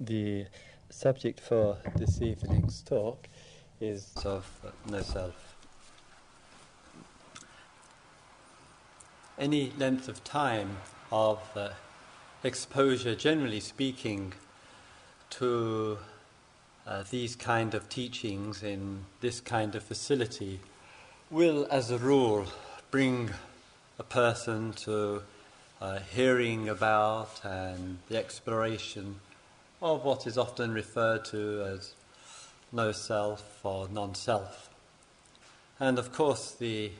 The 0.00 0.46
subject 0.90 1.40
for 1.40 1.78
this 1.96 2.22
evening's 2.22 2.82
talk 2.82 3.28
is 3.80 4.12
of 4.24 4.48
no 4.88 5.00
self. 5.00 5.56
Any 9.36 9.72
length 9.76 10.08
of 10.08 10.22
time 10.22 10.76
of 11.10 11.40
uh, 11.56 11.70
exposure, 12.44 13.16
generally 13.16 13.58
speaking, 13.58 14.34
to 15.30 15.98
uh, 16.86 17.02
these 17.10 17.34
kind 17.34 17.74
of 17.74 17.88
teachings 17.88 18.62
in 18.62 19.04
this 19.20 19.40
kind 19.40 19.74
of 19.74 19.82
facility 19.82 20.60
will, 21.28 21.66
as 21.72 21.90
a 21.90 21.98
rule, 21.98 22.46
bring 22.92 23.30
a 23.98 24.04
person 24.04 24.72
to 24.74 25.22
uh, 25.80 25.98
hearing 26.14 26.68
about 26.68 27.40
and 27.44 27.98
the 28.08 28.16
exploration 28.16 29.16
of 29.80 30.04
what 30.04 30.26
is 30.26 30.36
often 30.36 30.72
referred 30.72 31.24
to 31.26 31.62
as 31.62 31.94
no 32.72 32.92
self 32.92 33.60
or 33.62 33.88
non 33.88 34.14
self. 34.14 34.70
And 35.80 35.98
of 35.98 36.12
course, 36.12 36.52
the 36.52 36.90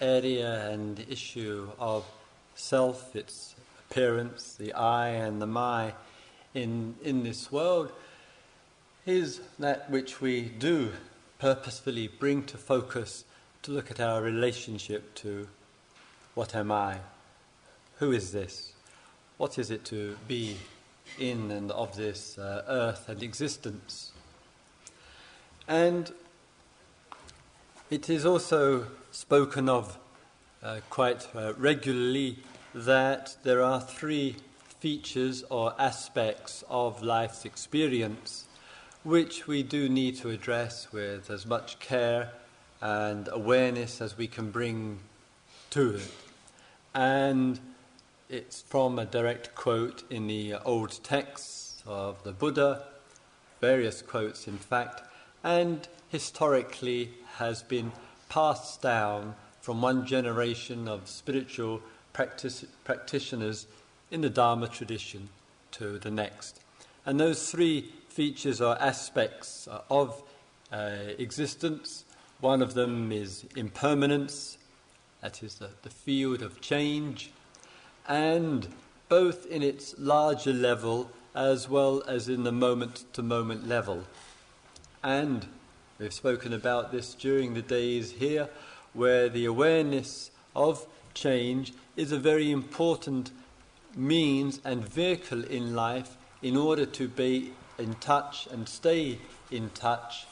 area 0.00 0.68
and 0.70 1.04
issue 1.08 1.70
of 1.78 2.04
self, 2.54 3.16
its 3.16 3.54
appearance, 3.90 4.54
the 4.54 4.72
I 4.74 5.08
and 5.08 5.40
the 5.40 5.46
my 5.46 5.94
in, 6.54 6.96
in 7.02 7.24
this 7.24 7.50
world, 7.50 7.92
is 9.06 9.40
that 9.58 9.90
which 9.90 10.20
we 10.20 10.42
do 10.42 10.92
purposefully 11.38 12.08
bring 12.08 12.44
to 12.44 12.58
focus 12.58 13.24
to 13.62 13.70
look 13.70 13.90
at 13.90 14.00
our 14.00 14.22
relationship 14.22 15.14
to 15.14 15.48
what 16.34 16.54
am 16.54 16.70
I? 16.70 16.98
Who 17.98 18.12
is 18.12 18.32
this? 18.32 18.72
What 19.38 19.58
is 19.58 19.70
it 19.70 19.84
to 19.86 20.16
be 20.28 20.56
in 21.18 21.50
and 21.50 21.70
of 21.72 21.96
this 21.96 22.38
uh, 22.38 22.64
earth 22.68 23.08
and 23.08 23.22
existence? 23.22 24.12
And 25.66 26.12
it 27.90 28.08
is 28.08 28.24
also 28.24 28.86
spoken 29.10 29.68
of 29.68 29.98
uh, 30.62 30.80
quite 30.90 31.28
uh, 31.34 31.54
regularly 31.56 32.38
that 32.74 33.36
there 33.42 33.62
are 33.62 33.80
three 33.80 34.36
features 34.80 35.42
or 35.50 35.74
aspects 35.78 36.64
of 36.68 37.02
life's 37.02 37.44
experience 37.44 38.46
which 39.04 39.46
we 39.46 39.62
do 39.62 39.88
need 39.88 40.16
to 40.16 40.30
address 40.30 40.92
with 40.92 41.30
as 41.30 41.46
much 41.46 41.78
care 41.78 42.30
and 42.80 43.28
awareness 43.32 44.00
as 44.00 44.18
we 44.18 44.26
can 44.26 44.50
bring 44.50 44.98
to 45.70 45.96
it. 45.96 46.12
And 46.94 47.58
it's 48.28 48.62
from 48.62 48.98
a 48.98 49.04
direct 49.04 49.54
quote 49.54 50.02
in 50.10 50.26
the 50.26 50.54
old 50.64 51.02
texts 51.02 51.82
of 51.86 52.22
the 52.24 52.32
Buddha, 52.32 52.84
various 53.60 54.02
quotes, 54.02 54.46
in 54.46 54.58
fact, 54.58 55.02
and 55.42 55.88
historically 56.08 57.10
has 57.36 57.62
been 57.62 57.92
passed 58.28 58.82
down 58.82 59.34
from 59.60 59.80
one 59.80 60.06
generation 60.06 60.88
of 60.88 61.08
spiritual 61.08 61.80
practitioners 62.12 63.66
in 64.10 64.20
the 64.20 64.30
Dharma 64.30 64.68
tradition 64.68 65.28
to 65.72 65.98
the 65.98 66.10
next. 66.10 66.60
And 67.06 67.18
those 67.18 67.50
three 67.50 67.92
features 68.08 68.60
or 68.60 68.80
aspects 68.80 69.68
of 69.90 70.22
uh, 70.72 70.96
existence 71.18 72.04
one 72.40 72.62
of 72.62 72.74
them 72.74 73.10
is 73.10 73.44
impermanence, 73.56 74.58
that 75.20 75.42
is 75.42 75.54
the, 75.56 75.70
the 75.82 75.90
field 75.90 76.40
of 76.40 76.60
change, 76.60 77.32
and 78.08 78.66
both 79.08 79.46
in 79.46 79.62
its 79.62 79.94
larger 79.98 80.52
level 80.52 81.10
as 81.34 81.68
well 81.68 82.02
as 82.08 82.28
in 82.28 82.42
the 82.42 82.52
moment 82.52 83.04
to 83.12 83.22
moment 83.22 83.68
level. 83.68 84.04
And 85.04 85.46
we've 85.98 86.12
spoken 86.12 86.52
about 86.52 86.90
this 86.90 87.14
during 87.14 87.54
the 87.54 87.62
days 87.62 88.12
here, 88.12 88.48
where 88.92 89.28
the 89.28 89.44
awareness 89.44 90.30
of 90.56 90.86
change 91.14 91.72
is 91.96 92.10
a 92.10 92.18
very 92.18 92.50
important 92.50 93.30
means 93.94 94.60
and 94.64 94.86
vehicle 94.86 95.44
in 95.44 95.74
life 95.74 96.16
in 96.42 96.56
order 96.56 96.86
to 96.86 97.08
be 97.08 97.52
in 97.78 97.94
touch 97.96 98.48
and 98.50 98.68
stay 98.68 99.18
in 99.50 99.70
touch 99.70 100.26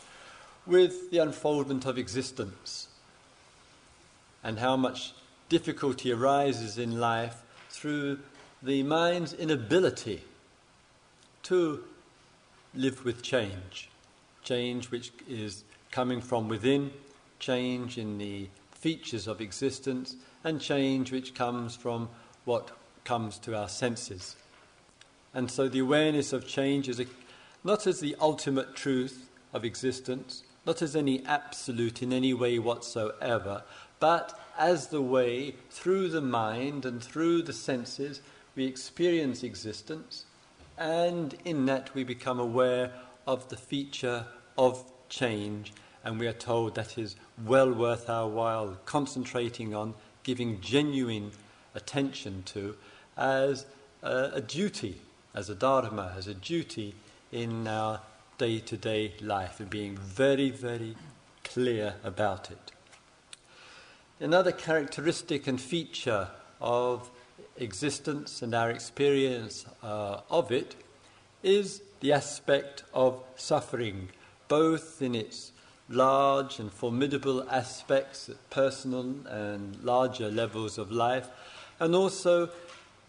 with 0.66 1.10
the 1.10 1.18
unfoldment 1.18 1.84
of 1.86 1.96
existence 1.96 2.88
and 4.42 4.58
how 4.58 4.76
much 4.76 5.12
difficulty 5.48 6.12
arises 6.12 6.78
in 6.78 6.98
life 6.98 7.42
through 7.86 8.18
the 8.64 8.82
mind's 8.82 9.32
inability 9.32 10.20
to 11.44 11.84
live 12.74 13.04
with 13.04 13.22
change. 13.22 13.88
Change 14.42 14.90
which 14.90 15.12
is 15.28 15.62
coming 15.92 16.20
from 16.20 16.48
within, 16.48 16.90
change 17.38 17.96
in 17.96 18.18
the 18.18 18.48
features 18.72 19.28
of 19.28 19.40
existence, 19.40 20.16
and 20.42 20.60
change 20.60 21.12
which 21.12 21.32
comes 21.32 21.76
from 21.76 22.08
what 22.44 22.72
comes 23.04 23.38
to 23.38 23.56
our 23.56 23.68
senses. 23.68 24.34
And 25.32 25.48
so 25.48 25.68
the 25.68 25.78
awareness 25.78 26.32
of 26.32 26.44
change 26.44 26.88
is 26.88 26.98
a, 26.98 27.06
not 27.62 27.86
as 27.86 28.00
the 28.00 28.16
ultimate 28.20 28.74
truth 28.74 29.30
of 29.52 29.64
existence, 29.64 30.42
not 30.66 30.82
as 30.82 30.96
any 30.96 31.24
absolute 31.24 32.02
in 32.02 32.12
any 32.12 32.34
way 32.34 32.58
whatsoever, 32.58 33.62
but 34.00 34.36
as 34.58 34.88
the 34.88 35.02
way 35.02 35.54
through 35.70 36.08
the 36.08 36.20
mind 36.20 36.84
and 36.84 37.02
through 37.02 37.42
the 37.42 37.52
senses 37.52 38.20
we 38.54 38.64
experience 38.64 39.42
existence, 39.42 40.24
and 40.78 41.36
in 41.44 41.66
that 41.66 41.94
we 41.94 42.04
become 42.04 42.40
aware 42.40 42.92
of 43.26 43.48
the 43.48 43.56
feature 43.56 44.26
of 44.56 44.84
change, 45.08 45.72
and 46.04 46.18
we 46.18 46.26
are 46.26 46.32
told 46.32 46.74
that 46.74 46.96
is 46.96 47.16
well 47.44 47.72
worth 47.72 48.08
our 48.08 48.28
while 48.28 48.78
concentrating 48.86 49.74
on, 49.74 49.94
giving 50.22 50.60
genuine 50.60 51.30
attention 51.74 52.42
to, 52.44 52.76
as 53.16 53.66
a, 54.02 54.30
a 54.34 54.40
duty, 54.40 55.00
as 55.34 55.50
a 55.50 55.54
dharma, 55.54 56.14
as 56.16 56.26
a 56.26 56.34
duty 56.34 56.94
in 57.30 57.66
our 57.68 58.00
day 58.38 58.58
to 58.60 58.76
day 58.76 59.12
life, 59.20 59.60
and 59.60 59.68
being 59.68 59.96
very, 59.96 60.50
very 60.50 60.96
clear 61.44 61.94
about 62.02 62.50
it. 62.50 62.72
Another 64.18 64.52
characteristic 64.52 65.46
and 65.46 65.60
feature 65.60 66.28
of 66.58 67.10
existence 67.58 68.40
and 68.40 68.54
our 68.54 68.70
experience 68.70 69.66
uh, 69.82 70.20
of 70.30 70.50
it 70.50 70.74
is 71.42 71.82
the 72.00 72.14
aspect 72.14 72.82
of 72.94 73.22
suffering, 73.36 74.08
both 74.48 75.02
in 75.02 75.14
its 75.14 75.52
large 75.90 76.58
and 76.58 76.72
formidable 76.72 77.46
aspects 77.50 78.30
at 78.30 78.48
personal 78.48 79.16
and 79.26 79.84
larger 79.84 80.30
levels 80.30 80.78
of 80.78 80.90
life, 80.90 81.28
and 81.78 81.94
also 81.94 82.48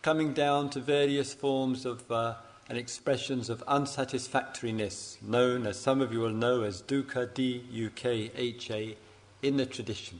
coming 0.01 0.33
down 0.33 0.69
to 0.69 0.81
various 0.81 1.33
forms 1.33 1.85
of 1.85 2.11
uh, 2.11 2.33
and 2.67 2.77
expressions 2.77 3.49
of 3.49 3.63
unsatisfactoriness, 3.65 5.17
known 5.21 5.65
as 5.65 5.79
some 5.79 6.01
of 6.01 6.11
you 6.11 6.19
will 6.19 6.31
know 6.31 6.63
as 6.63 6.81
dukkha, 6.81 7.33
D 7.33 7.63
U 7.71 7.89
K 7.91 8.29
H 8.35 8.69
A, 8.71 8.97
in 9.41 9.55
the 9.55 9.65
tradition. 9.65 10.19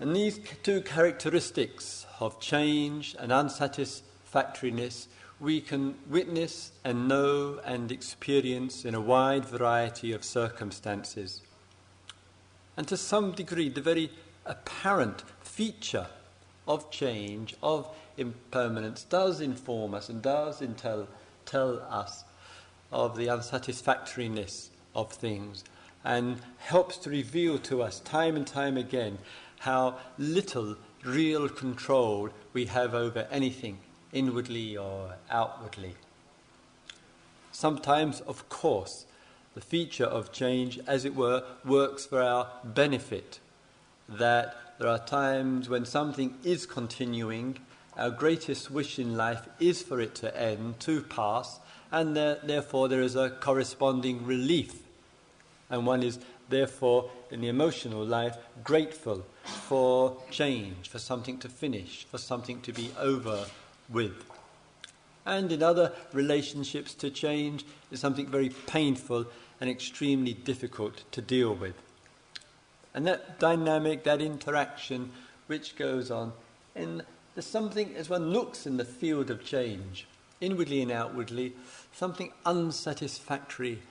And 0.00 0.16
these 0.16 0.40
two 0.62 0.80
characteristics 0.80 2.06
of 2.18 2.40
change 2.40 3.14
and 3.18 3.30
unsatisfactoriness 3.30 5.08
we 5.38 5.60
can 5.60 5.94
witness 6.08 6.72
and 6.84 7.08
know 7.08 7.60
and 7.64 7.90
experience 7.90 8.84
in 8.84 8.94
a 8.94 9.00
wide 9.00 9.44
variety 9.44 10.12
of 10.12 10.22
circumstances. 10.22 11.40
And 12.76 12.86
to 12.88 12.96
some 12.96 13.32
degree, 13.32 13.70
the 13.70 13.80
very 13.80 14.10
apparent 14.44 15.22
feature 15.40 16.06
of 16.68 16.90
change, 16.90 17.54
of 17.62 17.88
impermanence, 18.18 19.04
does 19.04 19.40
inform 19.40 19.94
us 19.94 20.08
and 20.08 20.20
does 20.20 20.62
tell, 20.76 21.08
tell 21.46 21.80
us 21.90 22.24
of 22.92 23.16
the 23.16 23.28
unsatisfactoriness 23.28 24.70
of 24.94 25.12
things 25.12 25.64
and 26.04 26.40
helps 26.58 26.96
to 26.98 27.10
reveal 27.10 27.58
to 27.58 27.82
us 27.82 28.00
time 28.00 28.36
and 28.36 28.46
time 28.46 28.76
again 28.76 29.18
how 29.60 29.98
little 30.18 30.76
real 31.04 31.48
control 31.48 32.30
we 32.52 32.66
have 32.66 32.94
over 32.94 33.26
anything, 33.30 33.78
inwardly 34.12 34.76
or 34.76 35.16
outwardly. 35.30 35.94
Sometimes, 37.52 38.20
of 38.22 38.48
course, 38.48 39.04
the 39.54 39.60
feature 39.60 40.06
of 40.06 40.32
change, 40.32 40.78
as 40.86 41.04
it 41.04 41.14
were, 41.14 41.44
works 41.64 42.06
for 42.06 42.22
our 42.22 42.48
benefit. 42.64 43.38
That 44.08 44.56
there 44.78 44.88
are 44.88 44.98
times 44.98 45.68
when 45.68 45.84
something 45.84 46.36
is 46.42 46.64
continuing, 46.64 47.58
our 47.98 48.10
greatest 48.10 48.70
wish 48.70 48.98
in 48.98 49.16
life 49.16 49.46
is 49.58 49.82
for 49.82 50.00
it 50.00 50.14
to 50.16 50.34
end, 50.40 50.80
to 50.80 51.02
pass, 51.02 51.60
and 51.92 52.16
there, 52.16 52.38
therefore 52.42 52.88
there 52.88 53.02
is 53.02 53.14
a 53.14 53.28
corresponding 53.28 54.24
relief. 54.24 54.74
And 55.68 55.86
one 55.86 56.02
is 56.02 56.18
therefore, 56.50 57.10
in 57.30 57.40
the 57.40 57.48
emotional 57.48 58.04
life, 58.04 58.36
grateful 58.62 59.24
for 59.44 60.16
change, 60.30 60.88
for 60.88 60.98
something 60.98 61.38
to 61.38 61.48
finish, 61.48 62.04
for 62.04 62.18
something 62.18 62.60
to 62.62 62.72
be 62.72 62.90
over 62.98 63.46
with. 63.88 64.24
and 65.26 65.52
in 65.52 65.62
other 65.62 65.92
relationships 66.12 66.94
to 66.94 67.10
change 67.10 67.64
is 67.90 68.00
something 68.00 68.26
very 68.26 68.48
painful 68.66 69.26
and 69.60 69.68
extremely 69.70 70.32
difficult 70.32 71.04
to 71.12 71.20
deal 71.20 71.54
with. 71.54 71.74
And 72.94 73.06
that 73.06 73.38
dynamic, 73.38 74.02
that 74.04 74.20
interaction 74.20 75.12
which 75.46 75.76
goes 75.76 76.10
on, 76.10 76.32
and 76.74 77.02
there's 77.34 77.46
something, 77.46 77.94
as 77.96 78.08
one 78.08 78.30
looks 78.30 78.66
in 78.66 78.76
the 78.76 78.84
field 78.84 79.30
of 79.30 79.44
change, 79.44 80.06
inwardly 80.40 80.82
and 80.82 80.90
outwardly, 80.90 81.52
something 81.94 82.32
unsatisfactory 82.44 83.82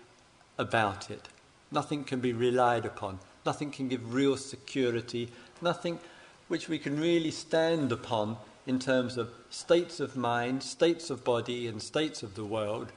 about 0.57 1.09
it. 1.09 1.29
Nothing 1.71 2.03
can 2.03 2.19
be 2.19 2.33
relied 2.33 2.85
upon. 2.85 3.19
Nothing 3.45 3.71
can 3.71 3.87
give 3.87 4.13
real 4.13 4.37
security. 4.37 5.29
Nothing 5.61 5.99
which 6.47 6.67
we 6.67 6.79
can 6.79 6.99
really 6.99 7.31
stand 7.31 7.91
upon 7.91 8.37
in 8.65 8.79
terms 8.79 9.17
of 9.17 9.29
states 9.49 9.99
of 9.99 10.15
mind, 10.15 10.61
states 10.63 11.09
of 11.09 11.23
body, 11.23 11.67
and 11.67 11.81
states 11.81 12.23
of 12.23 12.35
the 12.35 12.45
world, 12.45 12.91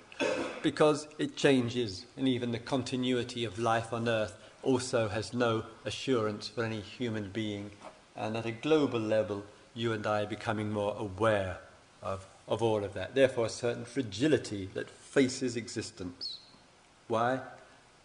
because 0.63 1.09
it 1.19 1.37
changes, 1.37 2.07
and 2.17 2.29
even 2.29 2.53
the 2.53 2.59
continuity 2.59 3.45
of 3.45 3.59
life 3.59 3.93
on 3.93 4.09
earth 4.09 4.37
also 4.63 5.09
has 5.09 5.33
no 5.33 5.65
assurance 5.85 6.49
for 6.49 6.65
any 6.65 6.81
human 6.81 7.31
being. 7.31 7.71
And 8.17 8.37
at 8.37 8.47
a 8.47 8.53
global 8.53 9.01
level, 9.01 9.45
you 9.75 9.93
and 9.93 10.07
I 10.07 10.23
are 10.23 10.27
becoming 10.27 10.71
more 10.71 10.95
aware 10.99 11.59
of, 12.03 12.27
of 12.47 12.63
all 12.63 12.85
of 12.85 12.95
that. 12.95 13.15
Therefore, 13.15 13.47
a 13.47 13.51
certain 13.51 13.85
fragility 13.85 14.69
that 14.75 14.91
faces 14.91 15.57
existence. 15.57 16.39
Why? 17.09 17.41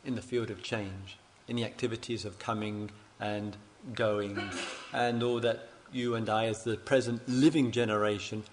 In 0.03 0.15
the 0.15 0.21
field 0.21 0.49
of 0.49 0.63
change, 0.63 1.17
in 1.47 1.55
the 1.55 1.65
activities 1.65 2.23
of 2.25 2.39
coming 2.39 2.91
and 3.19 3.57
going, 3.93 4.39
and 4.93 5.21
all 5.21 5.39
that 5.41 5.69
you 5.91 6.15
and 6.15 6.29
I, 6.29 6.45
as 6.45 6.63
the 6.63 6.77
present 6.77 7.27
living 7.27 7.71
generation, 7.71 8.43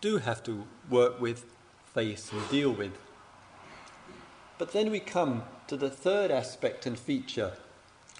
do 0.00 0.18
have 0.18 0.42
to 0.44 0.64
work 0.90 1.20
with, 1.20 1.44
face, 1.94 2.30
and 2.32 2.48
deal 2.48 2.72
with. 2.72 2.92
But 4.58 4.72
then 4.72 4.90
we 4.90 5.00
come 5.00 5.42
to 5.66 5.76
the 5.76 5.90
third 5.90 6.30
aspect 6.30 6.86
and 6.86 6.98
feature 6.98 7.52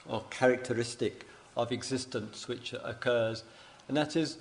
or 0.07 0.25
characteristic 0.31 1.27
of 1.57 1.71
existence 1.73 2.49
which 2.49 2.73
occurs, 2.73 3.45
and 3.89 3.97
that 3.97 4.17
is 4.17 4.39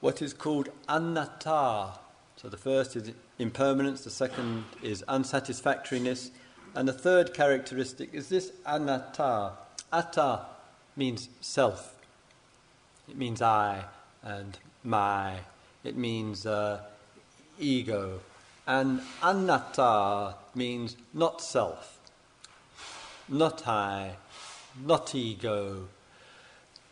what 0.00 0.20
is 0.20 0.32
called 0.32 0.68
anatta. 0.88 1.98
So 2.36 2.48
the 2.48 2.56
first 2.56 2.96
is 2.96 3.12
impermanence, 3.38 4.02
the 4.02 4.10
second 4.10 4.64
is 4.82 5.04
unsatisfactoriness, 5.08 6.30
and 6.74 6.88
the 6.88 6.92
third 6.92 7.34
characteristic 7.34 8.14
is 8.14 8.28
this 8.28 8.52
anatta. 8.66 9.52
Atta 9.92 10.46
means 10.96 11.28
self, 11.40 11.94
it 13.08 13.16
means 13.16 13.42
I 13.42 13.84
and 14.22 14.58
my, 14.84 15.36
it 15.84 15.96
means 15.96 16.46
uh, 16.46 16.80
ego. 17.58 18.20
And 18.66 19.00
anatta 19.22 20.36
means 20.54 20.96
not 21.12 21.42
self, 21.42 21.98
not 23.28 23.66
I, 23.66 24.16
not 24.86 25.14
ego, 25.14 25.88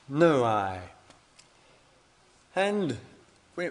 no 0.08 0.44
I. 0.44 0.80
And 2.56 2.98
we, 3.54 3.70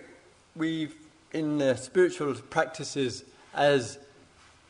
we've, 0.55 0.95
in 1.33 1.57
the 1.57 1.75
spiritual 1.75 2.33
practices, 2.33 3.25
as 3.53 3.99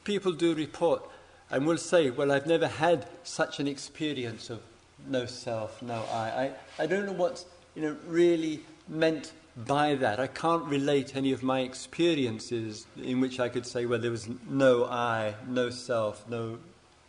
people 0.04 0.32
do 0.32 0.56
report, 0.56 1.04
and 1.52 1.66
will 1.66 1.78
say, 1.78 2.10
Well, 2.10 2.32
I've 2.32 2.48
never 2.48 2.68
had 2.68 3.06
such 3.24 3.60
an 3.60 3.68
experience 3.68 4.50
of 4.50 4.62
no 5.08 5.26
self, 5.26 5.82
no 5.82 6.04
I. 6.12 6.52
I, 6.78 6.84
I 6.84 6.86
don't 6.86 7.06
know 7.06 7.14
what's 7.14 7.46
you 7.76 7.82
know, 7.82 7.98
really 8.08 8.62
meant 8.88 9.32
by 9.56 9.96
that. 9.96 10.20
I 10.20 10.28
can't 10.28 10.66
relate 10.66 11.16
any 11.16 11.32
of 11.32 11.44
my 11.44 11.62
experiences 11.62 12.86
in 13.02 13.20
which 13.20 13.40
I 13.40 13.50
could 13.50 13.66
say, 13.66 13.86
well, 13.86 14.00
there 14.00 14.12
was 14.12 14.30
no 14.50 14.86
I, 14.86 15.36
no 15.48 15.70
self, 15.70 16.28
no, 16.30 16.60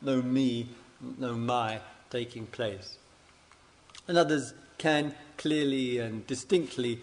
no 0.02 0.22
me, 0.22 0.68
no 1.18 1.34
my 1.34 1.80
taking 2.10 2.46
place. 2.46 2.98
And 4.08 4.18
others 4.18 4.54
can 4.78 5.14
clearly 5.36 5.98
and 5.98 6.26
distinctly 6.26 7.00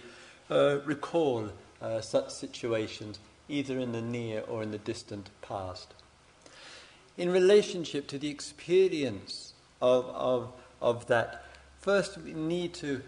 uh, 0.49 0.79
recall 0.85 1.49
uh, 1.81 2.01
such 2.01 2.29
situations, 2.29 3.19
either 3.47 3.79
in 3.79 3.91
the 3.91 4.01
near 4.01 4.41
or 4.41 4.63
in 4.63 4.71
the 4.71 4.77
distant 4.77 5.29
past. 5.41 5.93
In 7.17 7.31
relationship 7.31 8.07
to 8.07 8.19
the 8.19 8.29
experience 8.29 9.53
of, 9.81 10.05
of, 10.05 10.51
of 10.81 11.07
that, 11.07 11.45
first 11.79 12.17
we 12.19 12.33
need 12.33 12.75
to 12.75 13.01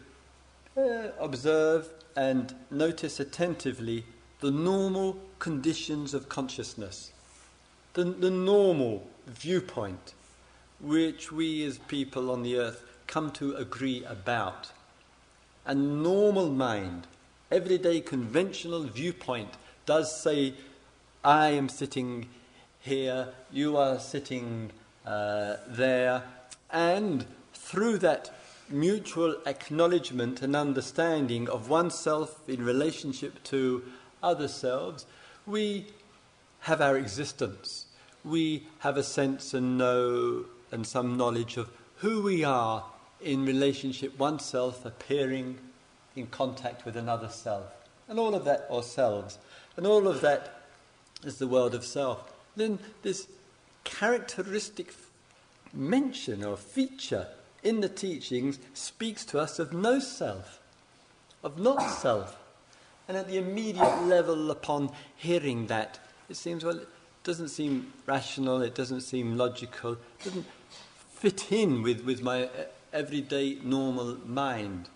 uh, 0.76 1.10
observe 1.20 1.90
and 2.16 2.56
notice 2.72 3.20
attentively 3.20 4.04
the 4.40 4.50
normal 4.50 5.18
conditions 5.38 6.16
of 6.16 6.28
consciousness, 6.28 7.12
the, 7.94 8.04
the 8.04 8.32
normal 8.32 9.06
viewpoint 9.28 10.14
which 10.80 11.32
we 11.32 11.64
as 11.64 11.78
people 11.78 12.32
on 12.32 12.42
the 12.42 12.58
earth 12.58 12.84
come 13.06 13.30
to 13.32 13.54
agree 13.56 14.04
about. 14.06 14.72
A 15.66 15.76
normal 15.76 16.50
mind, 16.50 17.06
everyday 17.52 18.02
conventional 18.02 18.84
viewpoint 18.84 19.56
does 19.86 20.20
say, 20.20 20.54
I 21.24 21.50
am 21.50 21.70
sitting 21.70 22.28
here, 22.80 23.30
you 23.52 23.78
are 23.78 24.00
sitting 24.00 24.72
uh, 25.06 25.56
there, 25.68 26.24
and 26.72 27.26
through 27.54 27.98
that 28.00 28.32
mutual 28.70 29.36
acknowledgement 29.46 30.42
and 30.42 30.56
understanding 30.56 31.50
of 31.50 31.70
oneself 31.70 32.48
in 32.48 32.64
relationship 32.64 33.44
to 33.44 33.84
other 34.22 34.48
selves, 34.48 35.06
we 35.46 35.88
have 36.62 36.82
our 36.82 36.98
existence. 36.98 37.86
We 38.24 38.68
have 38.80 38.98
a 38.98 39.04
sense 39.04 39.54
and 39.54 39.78
know 39.78 40.46
and 40.72 40.86
some 40.86 41.18
knowledge 41.18 41.58
of 41.58 41.70
who 41.98 42.22
we 42.22 42.44
are 42.44 42.84
in 43.22 43.46
relationship 43.46 44.18
oneself 44.20 44.86
appearing 44.86 45.58
in 46.16 46.28
contact 46.28 46.86
with 46.86 46.96
another 46.96 47.30
self. 47.30 47.66
And 48.08 48.20
all 48.20 48.36
of 48.36 48.46
that, 48.46 48.68
ourselves. 48.72 49.38
And 49.78 49.86
all 49.86 50.08
of 50.08 50.22
that 50.22 50.62
is 51.24 51.38
the 51.38 51.48
world 51.48 51.76
of 51.76 51.84
self. 51.84 52.29
Then 52.56 52.80
this 53.02 53.28
characteristic 53.84 54.94
mention 55.74 56.44
or 56.44 56.58
feature 56.58 57.28
in 57.64 57.82
the 57.82 57.90
teachings 57.90 58.60
speaks 58.74 59.26
to 59.26 59.40
us 59.40 59.60
of 59.60 59.74
no 59.74 60.00
self, 60.00 60.60
of 61.44 61.60
not 61.60 61.82
self. 61.90 62.38
And 63.08 63.18
at 63.18 63.28
the 63.28 63.38
immediate 63.38 64.04
level, 64.04 64.52
upon 64.52 64.92
hearing 65.16 65.68
that, 65.68 66.00
it 66.30 66.36
seems, 66.36 66.64
well, 66.64 66.78
it 66.78 66.88
doesn't 67.24 67.50
seem 67.50 67.92
rational, 68.06 68.62
it 68.62 68.76
doesn't 68.76 69.02
seem 69.02 69.36
logical, 69.36 69.94
it 69.94 70.24
doesn't 70.24 70.46
fit 71.10 71.52
in 71.52 71.82
with, 71.82 72.02
with 72.06 72.22
my 72.22 72.50
everyday 72.94 73.58
normal 73.64 74.18
mind. 74.26 74.90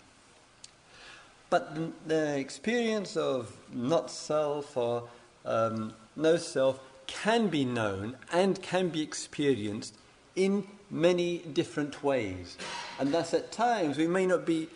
But 1.50 1.76
the 2.08 2.38
experience 2.38 3.16
of 3.16 3.54
not 3.72 4.10
self 4.10 4.76
or 4.76 5.08
um, 5.44 5.92
no 6.16 6.36
self 6.36 6.80
can 7.06 7.48
be 7.48 7.64
known 7.64 8.16
and 8.32 8.60
can 8.62 8.88
be 8.88 9.02
experienced 9.02 9.94
in 10.36 10.66
many 10.90 11.38
different 11.38 12.02
ways. 12.02 12.56
And 12.98 13.12
thus, 13.12 13.34
at 13.34 13.52
times, 13.52 13.98
we 13.98 14.06
may 14.06 14.26
not 14.26 14.44
be 14.46 14.68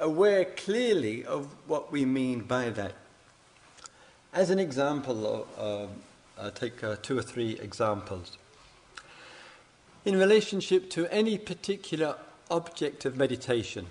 aware 0.00 0.44
clearly 0.44 1.24
of 1.24 1.46
what 1.66 1.92
we 1.92 2.04
mean 2.04 2.40
by 2.40 2.70
that. 2.70 2.94
As 4.32 4.50
an 4.50 4.58
example, 4.58 5.46
uh, 5.58 5.86
I'll 6.40 6.50
take 6.50 6.82
uh, 6.82 6.96
two 7.02 7.18
or 7.18 7.22
three 7.22 7.58
examples. 7.60 8.38
In 10.04 10.18
relationship 10.18 10.90
to 10.90 11.06
any 11.12 11.38
particular 11.38 12.16
object 12.50 13.04
of 13.04 13.16
meditation, 13.16 13.86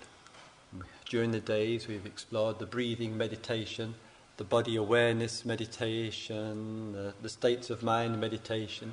during 1.07 1.31
the 1.31 1.39
days 1.39 1.87
we've 1.87 2.05
explored 2.05 2.59
the 2.59 2.65
breathing 2.65 3.17
meditation, 3.17 3.95
the 4.41 4.45
body 4.45 4.75
awareness 4.75 5.45
meditation, 5.45 6.93
the, 6.93 7.13
the 7.21 7.29
states 7.29 7.69
of 7.69 7.83
mind 7.83 8.19
meditation 8.19 8.91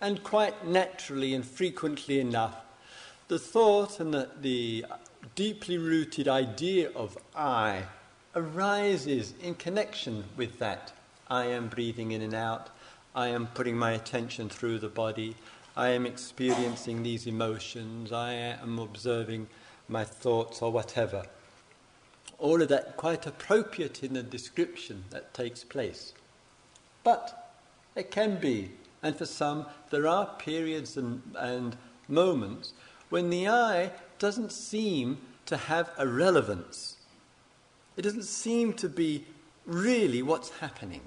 and 0.00 0.24
quite 0.24 0.66
naturally 0.66 1.34
and 1.34 1.44
frequently 1.44 2.18
enough, 2.18 2.56
the 3.28 3.38
thought 3.38 4.00
and 4.00 4.12
the, 4.12 4.28
the 4.40 4.84
deeply 5.36 5.78
rooted 5.78 6.26
idea 6.26 6.90
of 6.96 7.16
I 7.36 7.84
arises 8.34 9.34
in 9.40 9.54
connection 9.54 10.24
with 10.36 10.58
that. 10.58 10.92
I 11.30 11.44
am 11.44 11.68
breathing 11.68 12.10
in 12.10 12.20
and 12.20 12.34
out. 12.34 12.68
I 13.14 13.28
am 13.28 13.46
putting 13.46 13.78
my 13.78 13.92
attention 13.92 14.48
through 14.48 14.80
the 14.80 14.88
body. 14.88 15.36
I 15.76 15.90
am 15.90 16.06
experiencing 16.06 17.04
these 17.04 17.28
emotions. 17.28 18.10
I 18.10 18.32
am 18.32 18.80
observing 18.80 19.46
my 19.86 20.02
thoughts 20.02 20.60
or 20.60 20.72
whatever. 20.72 21.24
All 22.38 22.62
of 22.62 22.68
that 22.68 22.96
quite 22.96 23.26
appropriate 23.26 24.02
in 24.02 24.14
the 24.14 24.22
description 24.22 25.04
that 25.10 25.34
takes 25.34 25.64
place. 25.64 26.12
But 27.02 27.52
it 27.96 28.10
can 28.10 28.38
be 28.38 28.70
and 29.02 29.16
for 29.16 29.26
some, 29.26 29.66
there 29.90 30.06
are 30.06 30.26
periods 30.38 30.96
and, 30.96 31.22
and 31.36 31.76
moments 32.08 32.72
when 33.10 33.30
the 33.30 33.48
I 33.48 33.92
doesn't 34.18 34.52
seem 34.52 35.18
to 35.46 35.56
have 35.56 35.90
a 35.96 36.06
relevance. 36.06 36.96
It 37.96 38.02
doesn't 38.02 38.24
seem 38.24 38.74
to 38.74 38.88
be 38.88 39.24
really 39.64 40.22
what's 40.22 40.50
happening. 40.58 41.02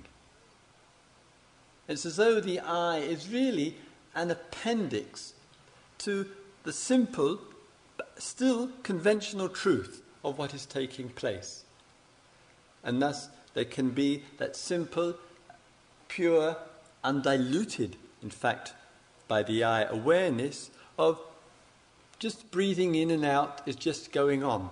It's 1.88 2.06
as 2.06 2.16
though 2.16 2.40
the 2.40 2.60
I 2.60 3.00
is 3.00 3.30
really 3.30 3.76
an 4.16 4.32
appendix 4.32 5.34
to 6.00 6.28
the 6.64 6.74
simple, 6.74 7.40
but 7.98 8.22
still 8.22 8.70
conventional 8.84 9.50
truth 9.50 10.02
of 10.24 10.38
what 10.38 10.54
is 10.54 10.66
taking 10.66 11.10
place. 11.10 11.64
And 12.84 13.02
thus, 13.02 13.30
there 13.54 13.66
can 13.66 13.90
be 13.90 14.24
that 14.38 14.56
simple, 14.56 15.16
pure, 16.08 16.58
undiluted, 17.04 17.96
in 18.22 18.30
fact, 18.30 18.74
by 19.28 19.44
the 19.44 19.64
I, 19.64 19.84
awareness 19.84 20.72
of 20.98 21.20
just 22.20 22.52
breathing 22.52 22.96
in 22.96 23.10
and 23.10 23.26
out 23.26 23.62
is 23.66 23.76
just 23.76 24.12
going 24.12 24.44
on. 24.44 24.70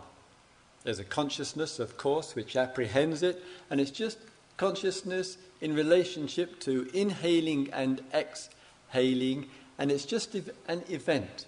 There's 0.84 1.00
a 1.00 1.03
consciousness, 1.03 1.79
of 1.79 1.98
course, 1.98 2.36
which 2.36 2.56
apprehends 2.56 3.24
it, 3.24 3.44
and 3.70 3.82
it's 3.82 3.91
just 3.91 4.18
consciousness 4.58 5.38
in 5.62 5.74
relationship 5.74 6.60
to 6.62 6.89
inhaling 6.94 7.70
and 7.74 8.01
exhaling, 8.13 9.48
and 9.77 9.91
it's 9.91 10.06
just 10.06 10.36
an 10.36 10.84
event. 10.89 11.46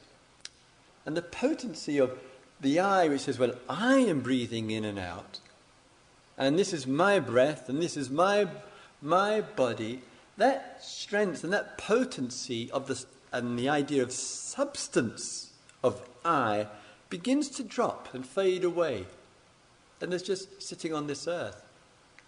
And 1.05 1.15
the 1.15 1.21
potency 1.21 1.97
of 1.97 2.19
the 2.61 2.79
I, 2.79 3.07
which 3.07 3.21
says, 3.21 3.39
Well, 3.39 3.55
I 3.67 3.97
am 3.97 4.21
breathing 4.21 4.71
in 4.71 4.85
and 4.85 4.99
out, 4.99 5.39
and 6.37 6.57
this 6.57 6.73
is 6.73 6.87
my 6.87 7.19
breath, 7.19 7.69
and 7.69 7.81
this 7.81 7.97
is 7.97 8.09
my, 8.09 8.47
my 9.01 9.41
body, 9.41 10.01
that 10.37 10.83
strength 10.83 11.43
and 11.43 11.53
that 11.53 11.77
potency 11.77 12.71
of 12.71 12.87
the, 12.87 13.03
and 13.31 13.57
the 13.57 13.69
idea 13.69 14.01
of 14.03 14.11
substance 14.11 15.51
of 15.83 16.01
I 16.23 16.67
begins 17.09 17.49
to 17.49 17.63
drop 17.63 18.13
and 18.13 18.25
fade 18.25 18.63
away. 18.63 19.05
And 20.01 20.11
there's 20.11 20.23
just 20.23 20.61
sitting 20.61 20.93
on 20.93 21.07
this 21.07 21.27
earth. 21.27 21.63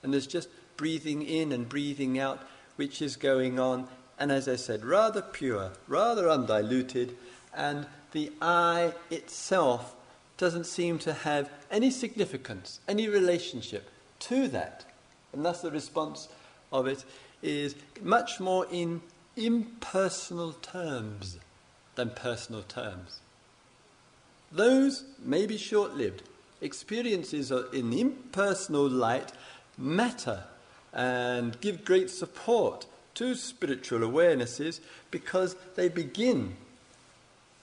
And 0.04 0.14
there's 0.14 0.28
just 0.28 0.50
breathing 0.78 1.24
in 1.24 1.52
and 1.52 1.68
breathing 1.68 2.20
out, 2.20 2.40
which 2.76 3.02
is 3.02 3.16
going 3.16 3.60
on. 3.60 3.88
And 4.20 4.32
as 4.32 4.48
I 4.48 4.58
said, 4.58 4.86
rather 4.86 5.22
pure, 5.22 5.72
rather 5.88 6.30
undiluted. 6.30 7.16
And 7.56 7.88
the 8.12 8.32
I 8.42 8.94
itself 9.10 9.96
doesn't 10.38 10.66
seem 10.66 11.00
to 11.00 11.14
have 11.14 11.50
any 11.72 11.92
significance, 11.92 12.80
any 12.88 13.08
relationship 13.08 13.90
to 14.20 14.48
that. 14.50 14.86
And 15.32 15.46
thus 15.46 15.62
the 15.62 15.72
response 15.72 16.28
of 16.72 16.88
it 16.88 17.04
is 17.42 17.76
much 18.02 18.40
more 18.40 18.66
in 18.72 19.02
impersonal 19.36 20.54
terms 20.54 21.38
than 21.96 22.12
personal 22.12 22.64
terms. 22.64 23.20
Those 24.52 25.04
may 25.24 25.46
be 25.46 25.58
short 25.58 25.96
lived. 25.96 26.24
Experiences 26.62 27.52
in 27.52 27.90
the 27.90 28.02
impersonal 28.02 28.88
light 28.88 29.32
matter 29.78 30.44
and 30.94 31.60
give 31.60 31.84
great 31.84 32.10
support 32.10 32.86
to 33.16 33.36
spiritual 33.36 34.00
awarenesses 34.00 34.80
because 35.12 35.56
they 35.76 35.90
begin 35.90 36.56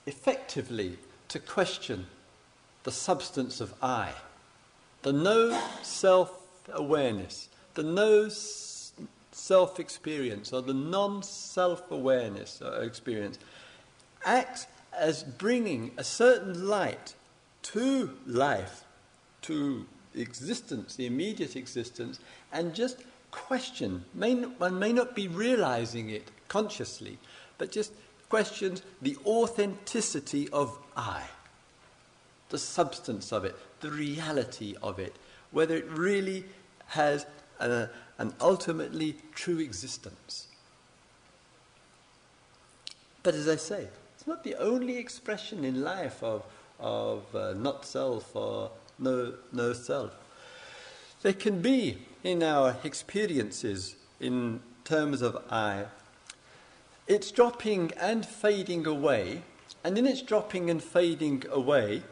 effectively 0.07 0.99
to 1.29 1.39
question 1.39 2.07
the 2.85 2.91
substance 2.91 3.61
of 3.61 3.75
I, 3.83 4.13
the 5.03 5.13
no 5.13 5.61
self 5.83 6.33
awareness, 6.73 7.49
the 7.75 7.83
no 7.83 8.29
self 9.33 9.81
experience 9.81 10.53
or 10.53 10.63
the 10.63 10.75
non 10.75 11.23
self 11.23 11.91
awareness 11.91 12.61
uh, 12.63 12.81
experience 12.83 13.39
acts 14.25 14.67
as 14.97 15.23
bringing 15.23 15.93
a 15.97 16.05
certain 16.05 16.69
light 16.69 17.15
to 17.63 18.17
life, 18.27 18.85
to 19.43 19.87
existence, 20.15 20.97
the 20.97 21.07
immediate 21.07 21.57
existence, 21.57 22.19
and 22.53 22.75
just 22.75 22.99
question. 23.31 24.05
May, 24.15 24.35
one 24.35 24.79
may 24.79 24.93
not 24.93 25.15
be 25.15 25.29
realizing 25.29 26.11
it 26.11 26.31
consciously, 26.49 27.19
but 27.59 27.71
just 27.71 27.93
questions 28.29 28.83
the 29.01 29.17
authenticity 29.25 30.49
of 30.51 30.79
I, 30.97 31.23
the 32.51 32.59
substance 32.59 33.33
of 33.33 33.45
it, 33.45 33.57
the 33.81 33.91
reality 33.91 34.75
of 34.83 34.99
it, 34.99 35.15
whether 35.51 35.77
it 35.77 35.89
really 35.89 36.45
has 36.89 37.27
a, 37.59 37.89
an 38.19 38.35
ultimately 38.41 39.17
true 39.35 39.59
existence. 39.59 40.49
But 43.23 43.35
as 43.35 43.49
I 43.49 43.57
say, 43.57 43.89
it's 44.15 44.27
not 44.27 44.45
the 44.45 44.57
only 44.57 44.99
expression 44.99 45.65
in 45.65 45.83
life 45.83 46.23
of, 46.23 46.45
of 46.79 47.35
uh, 47.35 47.55
not 47.55 47.85
self 47.85 48.35
or 48.35 48.71
no, 48.99 49.35
no 49.53 49.73
self. 49.73 50.13
There 51.23 51.33
can 51.33 51.61
be 51.61 51.99
in 52.25 52.43
our 52.43 52.77
experiences 52.83 53.97
in 54.21 54.61
terms 54.85 55.23
of 55.23 55.43
I, 55.51 55.85
it's 57.07 57.31
dropping 57.31 57.93
and 58.01 58.25
fading 58.25 58.87
away, 58.87 59.43
and 59.83 59.99
in 59.99 60.07
its 60.07 60.23
dropping 60.23 60.71
and 60.71 60.83
fading 60.83 61.45
away, 61.51 62.03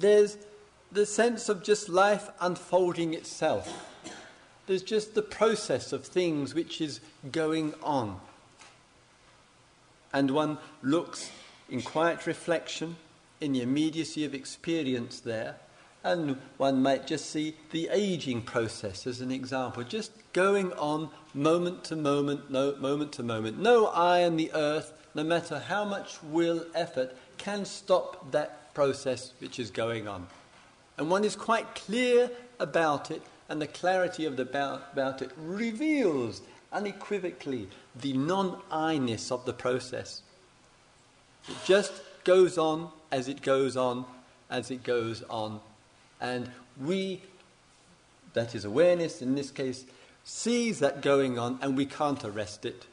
there's 0.00 0.36
the 0.90 1.06
sense 1.06 1.48
of 1.48 1.62
just 1.62 1.88
life 1.88 2.30
unfolding 2.40 3.14
itself. 3.14 3.86
There's 4.66 4.82
just 4.82 5.14
the 5.14 5.22
process 5.22 5.92
of 5.92 6.04
things 6.04 6.54
which 6.54 6.80
is 6.80 7.00
going 7.32 7.74
on. 7.82 8.20
And 10.12 10.30
one 10.30 10.58
looks 10.82 11.30
in 11.68 11.82
quiet 11.82 12.26
reflection, 12.26 12.96
in 13.40 13.52
the 13.52 13.62
immediacy 13.62 14.24
of 14.24 14.34
experience 14.34 15.20
there, 15.20 15.56
and 16.04 16.38
one 16.56 16.82
might 16.82 17.06
just 17.06 17.30
see 17.30 17.56
the 17.72 17.88
aging 17.90 18.42
process 18.42 19.06
as 19.06 19.20
an 19.20 19.30
example, 19.30 19.82
just 19.82 20.12
going 20.32 20.72
on 20.74 21.10
moment 21.34 21.84
to 21.84 21.96
moment, 21.96 22.50
no, 22.50 22.74
moment 22.76 23.12
to 23.12 23.22
moment. 23.22 23.58
No 23.58 23.86
I 23.86 24.24
on 24.24 24.36
the 24.36 24.52
earth, 24.54 24.92
no 25.14 25.24
matter 25.24 25.58
how 25.58 25.84
much 25.84 26.22
will, 26.22 26.64
effort, 26.74 27.16
can 27.36 27.64
stop 27.64 28.30
that 28.32 28.57
process 28.78 29.32
which 29.40 29.58
is 29.58 29.72
going 29.72 30.06
on. 30.06 30.24
And 30.98 31.10
one 31.10 31.24
is 31.24 31.34
quite 31.34 31.74
clear 31.74 32.30
about 32.60 33.10
it, 33.10 33.22
and 33.48 33.60
the 33.60 33.66
clarity 33.66 34.24
of 34.24 34.36
the 34.36 34.44
about, 34.44 34.90
about 34.92 35.20
it 35.20 35.32
reveals 35.36 36.42
unequivocally 36.72 37.66
the 37.96 38.12
non 38.12 38.62
I 38.70 38.98
ness 38.98 39.32
of 39.32 39.44
the 39.46 39.52
process. 39.52 40.22
It 41.48 41.56
just 41.64 41.92
goes 42.22 42.56
on 42.56 42.90
as 43.10 43.26
it 43.26 43.42
goes 43.42 43.76
on, 43.76 44.04
as 44.48 44.70
it 44.70 44.84
goes 44.84 45.24
on. 45.28 45.58
And 46.20 46.48
we, 46.80 47.22
that 48.34 48.54
is 48.54 48.64
awareness 48.64 49.20
in 49.20 49.34
this 49.34 49.50
case, 49.50 49.86
sees 50.22 50.78
that 50.78 51.02
going 51.02 51.36
on 51.36 51.58
and 51.62 51.76
we 51.76 51.86
can't 51.86 52.24
arrest 52.24 52.64
it. 52.64 52.86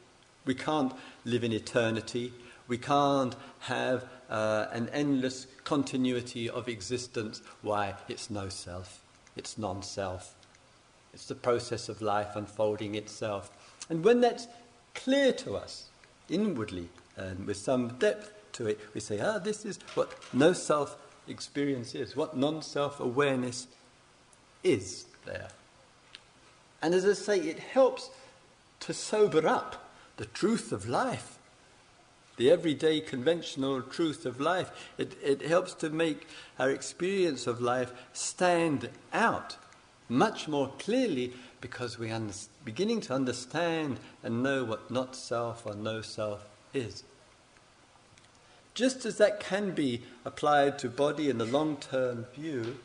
We 0.45 0.55
can't 0.55 0.93
live 1.25 1.43
in 1.43 1.51
eternity. 1.51 2.33
We 2.67 2.79
can't 2.79 3.35
have 3.59 4.07
uh, 4.29 4.67
an 4.71 4.89
endless 4.89 5.47
continuity 5.63 6.49
of 6.49 6.67
existence. 6.67 7.41
Why? 7.61 7.95
It's 8.07 8.29
no 8.29 8.49
self, 8.49 9.01
it's 9.35 9.57
non 9.57 9.83
self. 9.83 10.35
It's 11.13 11.25
the 11.27 11.35
process 11.35 11.87
of 11.87 12.01
life 12.01 12.35
unfolding 12.35 12.95
itself. 12.95 13.49
And 13.89 14.03
when 14.03 14.19
that's 14.19 14.47
clear 14.93 15.31
to 15.31 15.55
us 15.55 15.85
inwardly 16.29 16.89
and 17.15 17.47
with 17.47 17.55
some 17.55 17.87
depth 17.99 18.33
to 18.53 18.67
it, 18.67 18.79
we 18.93 18.99
say, 18.99 19.19
ah, 19.21 19.39
this 19.39 19.65
is 19.65 19.79
what 19.93 20.11
no 20.33 20.51
self 20.51 20.97
experience 21.27 21.95
is, 21.95 22.15
what 22.15 22.35
non 22.35 22.61
self 22.61 22.99
awareness 22.99 23.67
is 24.63 25.05
there. 25.25 25.49
And 26.81 26.93
as 26.93 27.05
I 27.05 27.13
say, 27.13 27.39
it 27.39 27.59
helps 27.59 28.09
to 28.81 28.93
sober 28.93 29.47
up 29.47 29.89
the 30.17 30.25
truth 30.25 30.71
of 30.71 30.87
life 30.87 31.34
the 32.37 32.51
everyday 32.51 32.99
conventional 32.99 33.81
truth 33.81 34.25
of 34.25 34.39
life. 34.39 34.71
It, 34.97 35.17
it 35.23 35.41
helps 35.41 35.73
to 35.75 35.89
make 35.89 36.27
our 36.59 36.69
experience 36.69 37.47
of 37.47 37.61
life 37.61 37.93
stand 38.13 38.89
out 39.13 39.57
much 40.09 40.47
more 40.47 40.71
clearly 40.77 41.33
because 41.61 41.97
we 41.97 42.11
are 42.11 42.21
beginning 42.63 43.01
to 43.01 43.13
understand 43.13 43.99
and 44.23 44.43
know 44.43 44.63
what 44.63 44.91
not 44.91 45.15
self 45.15 45.65
or 45.65 45.73
no 45.73 46.01
self 46.01 46.47
is. 46.73 47.03
Just 48.75 49.05
as 49.05 49.17
that 49.17 49.39
can 49.39 49.71
be 49.71 50.01
applied 50.25 50.77
to 50.79 50.89
body 50.89 51.29
in 51.29 51.37
the 51.37 51.45
long 51.45 51.77
term 51.77 52.25
view, 52.35 52.77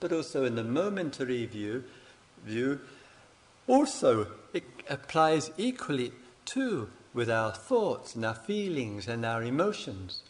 but 0.00 0.12
also 0.12 0.44
in 0.44 0.56
the 0.56 0.64
momentary 0.64 1.46
view, 1.46 1.84
view, 2.44 2.80
also 3.66 4.26
it 4.52 4.64
applies 4.90 5.50
equally 5.56 6.12
to 6.46 6.88
with 7.16 7.30
our 7.30 7.50
thoughts 7.50 8.14
and 8.14 8.26
our 8.26 8.34
feelings 8.34 9.08
and 9.08 9.24
our 9.24 9.42
emotions. 9.42 10.20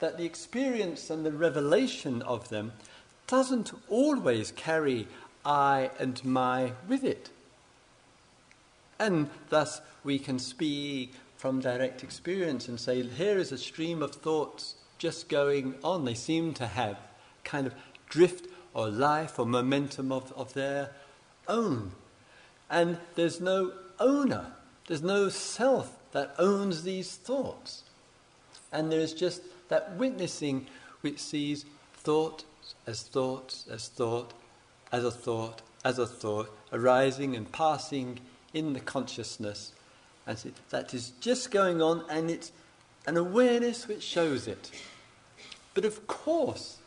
That 0.00 0.18
the 0.18 0.24
experience 0.24 1.08
and 1.08 1.24
the 1.24 1.30
revelation 1.30 2.20
of 2.22 2.48
them 2.48 2.72
doesn't 3.28 3.72
always 3.88 4.50
carry 4.50 5.06
I 5.44 5.90
and 6.00 6.22
my 6.24 6.72
with 6.88 7.04
it. 7.04 7.30
And 8.98 9.30
thus 9.50 9.80
we 10.02 10.18
can 10.18 10.40
speak 10.40 11.14
from 11.36 11.60
direct 11.60 12.02
experience 12.02 12.66
and 12.66 12.80
say, 12.80 13.02
here 13.02 13.38
is 13.38 13.52
a 13.52 13.58
stream 13.58 14.02
of 14.02 14.12
thoughts 14.12 14.74
just 14.98 15.28
going 15.28 15.76
on. 15.84 16.04
They 16.04 16.14
seem 16.14 16.54
to 16.54 16.66
have 16.66 16.98
kind 17.44 17.68
of 17.68 17.74
drift 18.08 18.48
or 18.74 18.88
life 18.88 19.38
or 19.38 19.46
momentum 19.46 20.10
of, 20.10 20.32
of 20.32 20.54
their 20.54 20.90
own. 21.46 21.92
And 22.68 22.98
there's 23.14 23.40
no 23.40 23.72
owner 24.00 24.56
There's 24.86 25.02
no 25.02 25.28
self 25.28 25.96
that 26.16 26.34
owns 26.38 26.82
these 26.82 27.14
thoughts. 27.14 27.82
And 28.72 28.90
there 28.90 29.00
is 29.00 29.12
just 29.12 29.42
that 29.68 29.96
witnessing 29.96 30.66
which 31.02 31.18
sees 31.18 31.66
thought 31.92 32.42
as 32.86 33.02
thoughts, 33.02 33.66
as 33.70 33.88
thought, 33.88 34.32
as 34.90 35.04
a 35.04 35.10
thought, 35.10 35.60
as 35.84 35.98
a 35.98 36.06
thought, 36.06 36.50
arising 36.72 37.36
and 37.36 37.52
passing 37.52 38.18
in 38.54 38.72
the 38.72 38.80
consciousness. 38.80 39.72
And 40.26 40.38
that 40.70 40.94
is 40.94 41.12
just 41.20 41.50
going 41.50 41.82
on, 41.82 42.02
and 42.08 42.30
it's 42.30 42.50
an 43.06 43.18
awareness 43.18 43.86
which 43.86 44.02
shows 44.02 44.46
it. 44.46 44.70
But 45.74 45.84
of 45.84 46.06
course, 46.06 46.78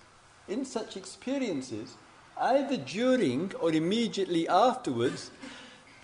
in 0.48 0.66
such 0.66 0.98
experiences, 0.98 1.94
either 2.36 2.78
during 2.78 3.54
or 3.62 3.72
immediately 3.74 4.48
afterwards, 4.48 5.30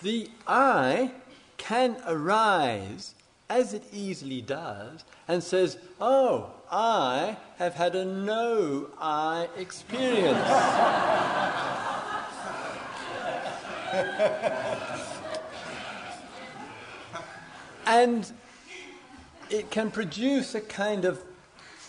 the 0.04 0.30
I 0.46 1.10
can 1.68 1.98
arise 2.06 3.16
as 3.50 3.74
it 3.74 3.84
easily 3.92 4.42
does 4.42 5.04
and 5.28 5.42
says, 5.42 5.80
Oh, 6.00 6.52
I 6.72 7.38
have 7.58 7.74
had 7.74 7.96
a 7.96 8.06
no 8.06 8.92
I 9.00 9.50
experience. 9.58 10.38
and 17.88 18.32
it 19.50 19.72
can 19.72 19.90
produce 19.90 20.54
a 20.54 20.62
kind 20.62 21.06
of 21.06 21.24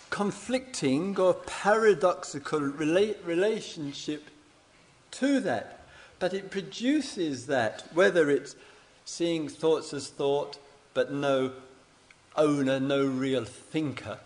conflicting 0.09 1.19
or 1.19 1.35
paradoxical 1.35 2.61
rela- 2.61 3.17
relationship 3.27 4.31
to 5.11 5.41
that. 5.41 5.83
But 6.19 6.33
it 6.33 6.51
produces 6.51 7.45
that, 7.47 7.85
whether 7.93 8.31
it's 8.31 8.57
seeing 9.07 9.49
thoughts 9.49 9.95
as 9.95 10.09
thought, 10.09 10.59
but 10.93 11.13
no 11.13 11.53
owner, 12.37 12.79
no 12.79 13.07
real 13.07 13.45
thinker, 13.45 14.19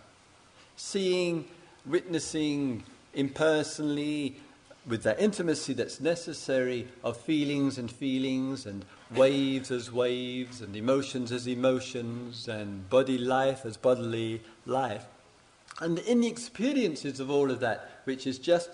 seeing, 0.75 1.45
witnessing 1.85 2.83
impersonally, 3.13 4.35
with 4.87 5.03
that 5.03 5.19
intimacy 5.21 5.73
that's 5.73 6.01
necessary 6.01 6.87
of 7.03 7.15
feelings 7.15 7.77
and 7.77 7.91
feelings 7.91 8.65
and 8.65 8.83
waves 9.15 9.69
as 9.69 9.91
waves 9.91 10.59
and 10.61 10.75
emotions 10.75 11.31
as 11.31 11.47
emotions 11.47 12.47
and 12.47 12.89
body 12.89 13.19
life 13.19 13.63
as 13.63 13.77
bodily 13.77 14.41
life. 14.65 15.05
And 15.79 15.99
in 15.99 16.21
the 16.21 16.27
experiences 16.27 17.19
of 17.19 17.29
all 17.29 17.51
of 17.51 17.59
that, 17.59 18.01
which 18.05 18.25
is 18.25 18.39
just 18.39 18.71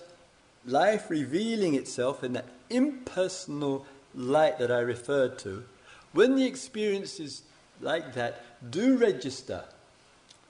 life 0.66 1.10
revealing 1.10 1.76
itself 1.76 2.24
in 2.24 2.32
that 2.34 2.48
impersonal 2.70 3.86
light 4.16 4.58
that 4.60 4.72
I 4.72 4.80
referred 4.80 5.38
to, 5.40 5.66
when 6.18 6.36
the 6.36 6.48
experiences 6.48 7.44
like 7.80 8.16
that 8.16 8.44
do 8.72 8.98
register 8.98 9.64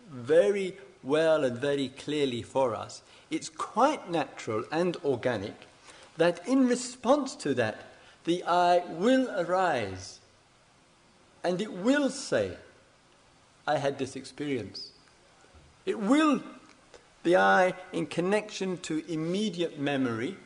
very 0.10 0.78
well 1.04 1.44
and 1.44 1.58
very 1.58 1.90
clearly 1.90 2.42
for 2.42 2.74
us, 2.74 3.02
it's 3.30 3.50
quite 3.50 4.10
natural 4.10 4.64
and 4.72 4.96
organic 5.04 5.68
that 6.16 6.40
in 6.48 6.70
response 6.70 7.36
to 7.36 7.54
that, 7.54 7.84
the 8.24 8.46
I 8.46 8.78
will 8.92 9.30
arise 9.38 10.22
and 11.44 11.62
it 11.62 11.74
will 11.74 12.10
say, 12.12 12.56
I 13.68 13.78
had 13.78 14.00
this 14.00 14.16
experience. 14.16 14.92
It 15.86 16.00
will, 16.00 16.42
the 17.24 17.36
I, 17.36 17.74
in 17.92 18.06
connection 18.06 18.78
to 18.84 19.04
immediate 19.12 19.78
memory 19.78 20.38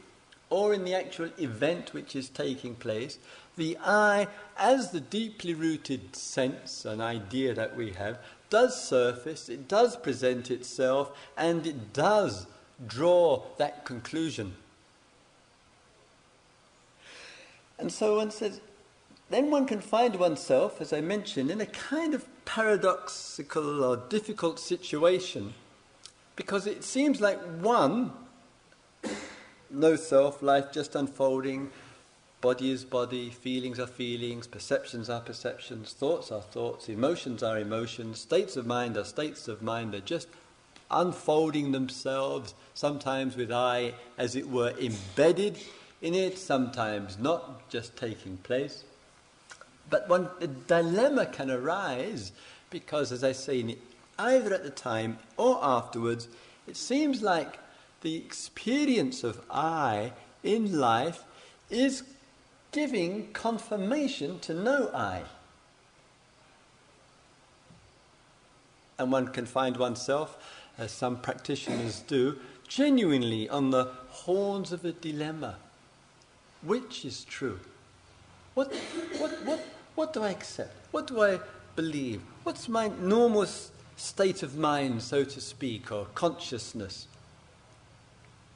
or 0.50 0.74
in 0.74 0.84
the 0.84 0.96
actual 0.96 1.30
event 1.38 1.94
which 1.94 2.16
is 2.16 2.28
taking 2.28 2.74
place, 2.74 3.20
the 3.58 3.78
I, 3.84 4.28
as 4.58 4.92
the 4.92 5.00
deeply 5.00 5.54
rooted 5.54 6.16
sense 6.16 6.86
and 6.86 7.02
idea 7.02 7.54
that 7.54 7.76
we 7.76 7.92
have, 7.92 8.20
does 8.50 8.82
surface, 8.82 9.50
it 9.50 9.68
does 9.68 9.96
present 9.96 10.52
itself, 10.52 11.18
and 11.38 11.66
it 11.66 11.94
does 11.94 12.48
draw 12.88 13.44
that 13.58 13.86
conclusion. 13.86 14.56
And 17.78 17.92
so 17.92 18.18
one 18.18 18.32
says, 18.32 18.62
then 19.30 19.50
one 19.50 19.66
can 19.66 19.82
find 19.82 20.18
oneself, 20.18 20.82
as 20.82 20.92
I 20.92 21.02
mentioned, 21.02 21.50
in 21.50 21.62
a 21.62 21.66
kind 21.66 22.14
of 22.14 22.26
paradoxical 22.46 23.84
or 23.84 23.98
difficult 23.98 24.60
situation 24.60 25.54
because 26.36 26.68
it 26.68 26.84
seems 26.84 27.22
like 27.22 27.40
one, 27.62 28.12
no 29.70 29.96
self, 29.96 30.42
life 30.42 30.72
just 30.72 30.96
unfolding, 30.96 31.70
body 32.42 32.72
is 32.72 32.84
body, 32.84 33.30
feelings 33.30 33.80
are 33.80 33.88
feelings, 33.88 34.48
perceptions 34.48 35.10
are 35.10 35.22
perceptions, 35.22 35.94
thoughts 35.94 36.32
are 36.32 36.42
thoughts, 36.42 36.90
emotions 36.90 37.44
are 37.44 37.60
emotions, 37.60 38.20
states 38.20 38.58
of 38.58 38.66
mind 38.66 38.98
are 38.98 39.06
states 39.06 39.48
of 39.48 39.62
mind, 39.62 39.94
they're 39.94 40.02
just 40.02 40.28
unfolding 40.90 41.72
themselves, 41.72 42.54
sometimes 42.74 43.38
with 43.38 43.52
I, 43.52 43.94
as 44.18 44.36
it 44.36 44.50
were, 44.50 44.74
embedded 44.80 45.60
in 46.02 46.16
it, 46.16 46.38
sometimes 46.38 47.18
not 47.20 47.70
just 47.70 47.96
taking 47.96 48.38
place. 48.38 48.84
But 49.90 50.10
one 50.10 50.30
dilemma 50.68 51.28
can 51.28 51.52
arise 51.52 52.32
because, 52.70 53.12
as 53.12 53.24
I 53.24 53.34
say, 53.34 53.78
either 54.18 54.54
at 54.54 54.64
the 54.64 54.70
time 54.72 55.20
or 55.38 55.60
afterwards, 55.62 56.28
it 56.68 56.76
seems 56.76 57.22
like 57.22 57.60
the 58.02 58.16
experience 58.16 59.24
of 59.24 59.42
I 59.50 60.14
in 60.44 60.80
life 60.80 61.24
is 61.70 62.04
giving 62.72 63.32
confirmation 63.34 64.40
to 64.40 64.54
no 64.54 64.90
I. 64.94 65.24
And 68.98 69.12
one 69.12 69.28
can 69.28 69.46
find 69.46 69.78
oneself, 69.78 70.38
as 70.78 70.92
some 70.92 71.18
practitioners 71.18 72.02
do, 72.02 72.38
genuinely 72.68 73.50
on 73.50 73.72
the 73.72 73.92
horns 74.10 74.72
of 74.72 74.86
a 74.86 74.92
dilemma. 74.92 75.58
Which 76.62 77.04
is 77.04 77.24
true? 77.26 77.60
What, 78.54 78.74
what, 79.18 79.32
what, 79.46 79.60
what 79.96 80.14
do 80.14 80.24
I 80.24 80.30
accept? 80.30 80.74
What 80.92 81.08
do 81.08 81.22
I 81.24 81.40
believe? 81.76 82.22
What's 82.44 82.70
my 82.70 82.90
normal 83.00 83.48
state 83.96 84.44
of 84.44 84.56
mind, 84.56 85.02
so 85.02 85.24
to 85.24 85.42
speak, 85.42 85.92
or 85.92 86.06
consciousness? 86.14 87.08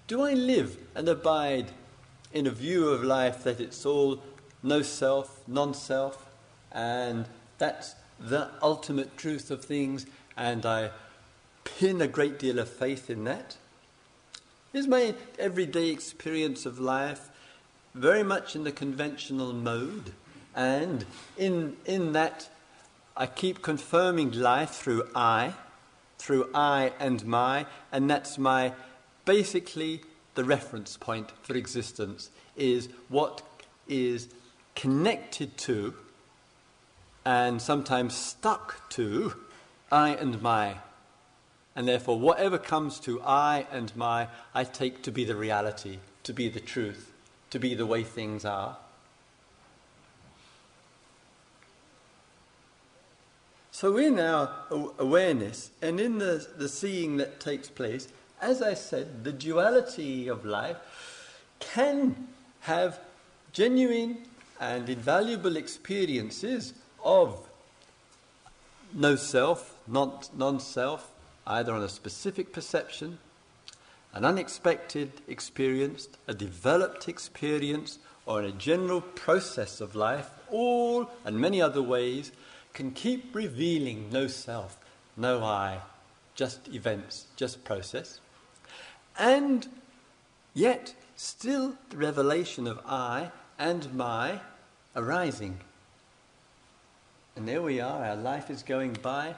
Do 0.08 0.22
I 0.22 0.34
live 0.34 0.78
and 0.94 1.10
abide 1.10 1.72
in 2.36 2.46
a 2.46 2.52
view 2.52 2.90
of 2.90 3.02
life 3.02 3.44
that 3.46 3.62
it's 3.62 3.86
all 3.86 4.22
no 4.62 4.82
self, 4.82 5.42
non 5.48 5.74
self, 5.74 6.30
and 6.72 7.26
that's 7.58 7.96
the 8.20 8.50
ultimate 8.62 9.18
truth 9.18 9.50
of 9.50 9.64
things, 9.64 10.06
and 10.36 10.66
I 10.66 10.92
pin 11.64 12.02
a 12.02 12.08
great 12.08 12.38
deal 12.38 12.60
of 12.60 12.70
faith 12.70 13.10
in 13.10 13.24
that? 13.24 13.56
Is 14.74 14.86
my 14.86 15.16
everyday 15.40 15.90
experience 15.90 16.66
of 16.66 16.78
life 16.78 17.30
very 17.94 18.24
much 18.24 18.56
in 18.56 18.66
the 18.66 18.72
conventional 18.72 19.54
mode? 19.54 20.12
And 20.54 21.06
in, 21.38 21.78
in 21.86 22.12
that, 22.14 22.50
I 23.16 23.28
keep 23.28 23.62
confirming 23.62 24.32
life 24.32 24.72
through 24.72 25.08
I, 25.16 25.54
through 26.18 26.50
I 26.54 26.92
and 27.00 27.26
my, 27.26 27.66
and 27.94 28.10
that's 28.10 28.38
my 28.38 28.74
basically 29.24 30.02
the 30.36 30.44
reference 30.44 30.98
point 30.98 31.32
for 31.42 31.56
existence 31.56 32.30
is 32.56 32.90
what 33.10 33.42
is 33.88 34.30
connected 34.76 35.58
to 35.58 35.94
and 37.26 37.62
sometimes 37.62 38.16
stuck 38.16 38.88
to 38.90 39.34
I 39.92 40.10
and 40.10 40.42
my. 40.42 40.76
And 41.76 41.88
therefore, 41.88 42.20
whatever 42.20 42.58
comes 42.58 43.00
to 43.02 43.22
I 43.22 43.66
and 43.72 43.94
my, 43.96 44.28
I 44.54 44.64
take 44.64 45.02
to 45.04 45.12
be 45.12 45.26
the 45.26 45.36
reality, 45.36 46.00
to 46.24 46.34
be 46.34 46.48
the 46.48 46.60
truth, 46.60 47.12
to 47.50 47.60
be 47.60 47.74
the 47.74 47.86
way 47.86 48.04
things 48.04 48.46
are. 48.46 48.78
So, 53.72 53.98
in 53.98 54.20
our 54.20 54.52
awareness 54.98 55.72
and 55.82 56.00
in 56.00 56.20
the, 56.20 56.48
the 56.58 56.70
seeing 56.70 57.18
that 57.18 57.42
takes 57.42 57.68
place, 57.68 58.08
as 58.42 58.62
I 58.62 58.74
said, 58.74 59.24
the 59.24 59.32
duality 59.32 60.28
of 60.28 60.46
life 60.46 60.78
can 61.60 62.28
have 62.62 63.00
genuine 63.52 64.18
and 64.60 64.90
invaluable 64.90 65.58
experiences 65.58 66.74
of 67.04 67.48
no 68.94 69.16
self, 69.16 69.78
non 69.88 70.60
self, 70.60 71.12
either 71.46 71.74
on 71.74 71.84
a 71.84 71.90
specific 71.90 72.54
perception, 72.54 73.20
an 74.14 74.26
unexpected 74.26 75.12
experience, 75.28 76.08
a 76.28 76.34
developed 76.34 77.08
experience, 77.10 78.00
or 78.26 78.42
in 78.42 78.50
a 78.50 78.52
general 78.54 79.02
process 79.02 79.82
of 79.82 79.96
life, 79.96 80.30
all 80.50 81.10
and 81.26 81.40
many 81.40 81.62
other 81.62 81.82
ways 81.82 82.32
can 82.74 82.92
keep 82.92 83.36
revealing 83.36 84.10
no 84.12 84.28
self, 84.28 84.78
no 85.16 85.44
I, 85.44 85.80
just 86.34 86.68
events, 86.70 87.26
just 87.36 87.64
process. 87.64 88.20
And 89.18 89.68
yet, 90.54 90.94
still 91.16 91.76
the 91.90 91.98
revelation 91.98 92.68
of 92.68 92.80
I 92.86 93.32
and 93.58 93.94
my 93.94 94.42
arising. 94.96 95.60
And 97.36 97.48
there 97.48 97.62
we 97.62 97.80
are, 97.80 98.06
our 98.06 98.16
life 98.16 98.50
is 98.50 98.64
going 98.64 98.94
by, 99.02 99.36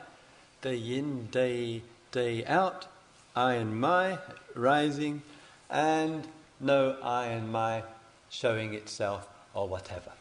day 0.61 0.77
in, 0.77 1.27
day, 1.27 1.81
day 2.11 2.45
out, 2.45 2.87
I 3.35 3.53
and 3.53 3.79
my 3.79 4.17
rising, 4.55 5.21
and 5.69 6.27
no 6.59 6.97
I 7.03 7.27
and 7.27 7.51
my 7.51 7.83
showing 8.29 8.73
itself 8.73 9.27
or 9.53 9.67
whatever. 9.67 10.11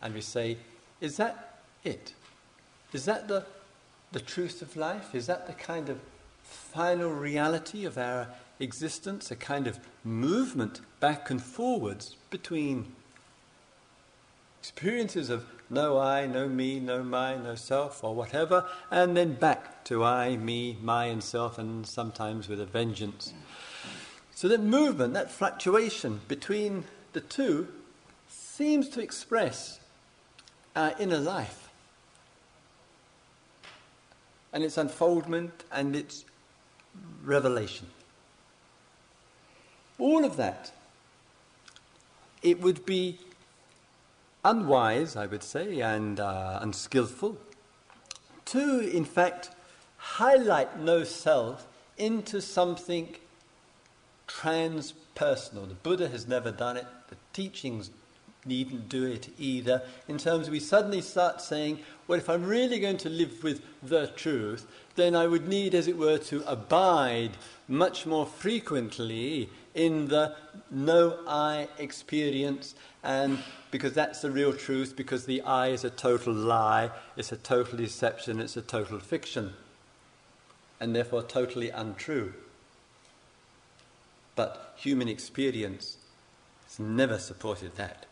And 0.00 0.14
we 0.14 0.20
say, 0.20 0.58
is 1.00 1.16
that 1.16 1.60
it? 1.84 2.12
Is 2.92 3.04
that 3.04 3.28
the, 3.28 3.44
the 4.12 4.20
truth 4.20 4.62
of 4.62 4.76
life? 4.76 5.14
Is 5.14 5.26
that 5.26 5.46
the 5.46 5.52
kind 5.52 5.88
of 5.88 5.98
final 6.48 7.10
reality 7.10 7.84
of 7.84 7.98
our 7.98 8.28
existence? 8.58 9.30
A 9.30 9.36
kind 9.36 9.66
of 9.66 9.78
movement 10.04 10.80
back 11.00 11.30
and 11.30 11.42
forwards 11.42 12.16
between 12.30 12.92
experiences 14.60 15.30
of 15.30 15.46
no 15.70 15.98
I, 15.98 16.26
no 16.26 16.48
me, 16.48 16.80
no 16.80 17.02
my, 17.02 17.36
no 17.36 17.54
self, 17.54 18.02
or 18.02 18.14
whatever, 18.14 18.66
and 18.90 19.16
then 19.16 19.34
back 19.34 19.84
to 19.84 20.02
I, 20.02 20.36
me, 20.36 20.78
my, 20.82 21.06
and 21.06 21.22
self, 21.22 21.58
and 21.58 21.86
sometimes 21.86 22.48
with 22.48 22.60
a 22.60 22.66
vengeance. 22.66 23.32
So 24.34 24.48
that 24.48 24.62
movement, 24.62 25.14
that 25.14 25.30
fluctuation 25.30 26.20
between 26.28 26.84
the 27.12 27.20
two, 27.20 27.68
seems 28.28 28.88
to 28.90 29.00
express 29.00 29.80
our 30.74 30.94
inner 30.98 31.18
life 31.18 31.68
and 34.52 34.64
its 34.64 34.78
unfoldment 34.78 35.64
and 35.70 35.94
its 35.94 36.24
revelation. 37.24 37.86
All 39.98 40.24
of 40.24 40.36
that, 40.36 40.72
it 42.42 42.60
would 42.60 42.86
be 42.86 43.18
unwise, 44.44 45.16
I 45.16 45.26
would 45.26 45.42
say, 45.42 45.80
and 45.80 46.20
uh, 46.20 46.58
unskillful 46.62 47.38
to, 48.46 48.80
in 48.80 49.04
fact, 49.04 49.50
highlight 49.96 50.78
no 50.80 51.04
self 51.04 51.66
into 51.96 52.40
something 52.40 53.16
transpersonal. 54.26 55.68
The 55.68 55.74
Buddha 55.82 56.08
has 56.08 56.26
never 56.26 56.50
done 56.50 56.76
it, 56.76 56.86
the 57.08 57.16
teachings 57.32 57.90
needn't 58.44 58.88
do 58.88 59.04
it 59.04 59.28
either. 59.38 59.82
In 60.06 60.18
terms, 60.18 60.48
we 60.48 60.60
suddenly 60.60 61.00
start 61.00 61.40
saying, 61.40 61.80
well, 62.06 62.18
if 62.18 62.28
I'm 62.28 62.44
really 62.44 62.78
going 62.80 62.96
to 62.98 63.08
live 63.08 63.42
with 63.42 63.62
the 63.82 64.06
truth, 64.08 64.66
then 64.96 65.14
I 65.14 65.26
would 65.26 65.46
need, 65.46 65.74
as 65.74 65.88
it 65.88 65.96
were, 65.96 66.18
to 66.18 66.42
abide 66.46 67.32
much 67.68 68.06
more 68.06 68.26
frequently 68.26 69.50
in 69.74 70.08
the 70.08 70.34
no 70.70 71.18
I 71.28 71.68
experience, 71.78 72.74
and 73.04 73.38
because 73.70 73.92
that's 73.92 74.22
the 74.22 74.30
real 74.30 74.52
truth, 74.52 74.96
because 74.96 75.24
the 75.24 75.40
I 75.42 75.68
is 75.68 75.84
a 75.84 75.90
total 75.90 76.32
lie, 76.32 76.90
it's 77.16 77.30
a 77.30 77.36
total 77.36 77.78
deception, 77.78 78.40
it's 78.40 78.56
a 78.56 78.62
total 78.62 78.98
fiction, 78.98 79.52
and 80.80 80.96
therefore 80.96 81.22
totally 81.22 81.70
untrue. 81.70 82.34
But 84.34 84.74
human 84.76 85.08
experience 85.08 85.98
has 86.66 86.80
never 86.80 87.18
supported 87.18 87.76
that. 87.76 88.07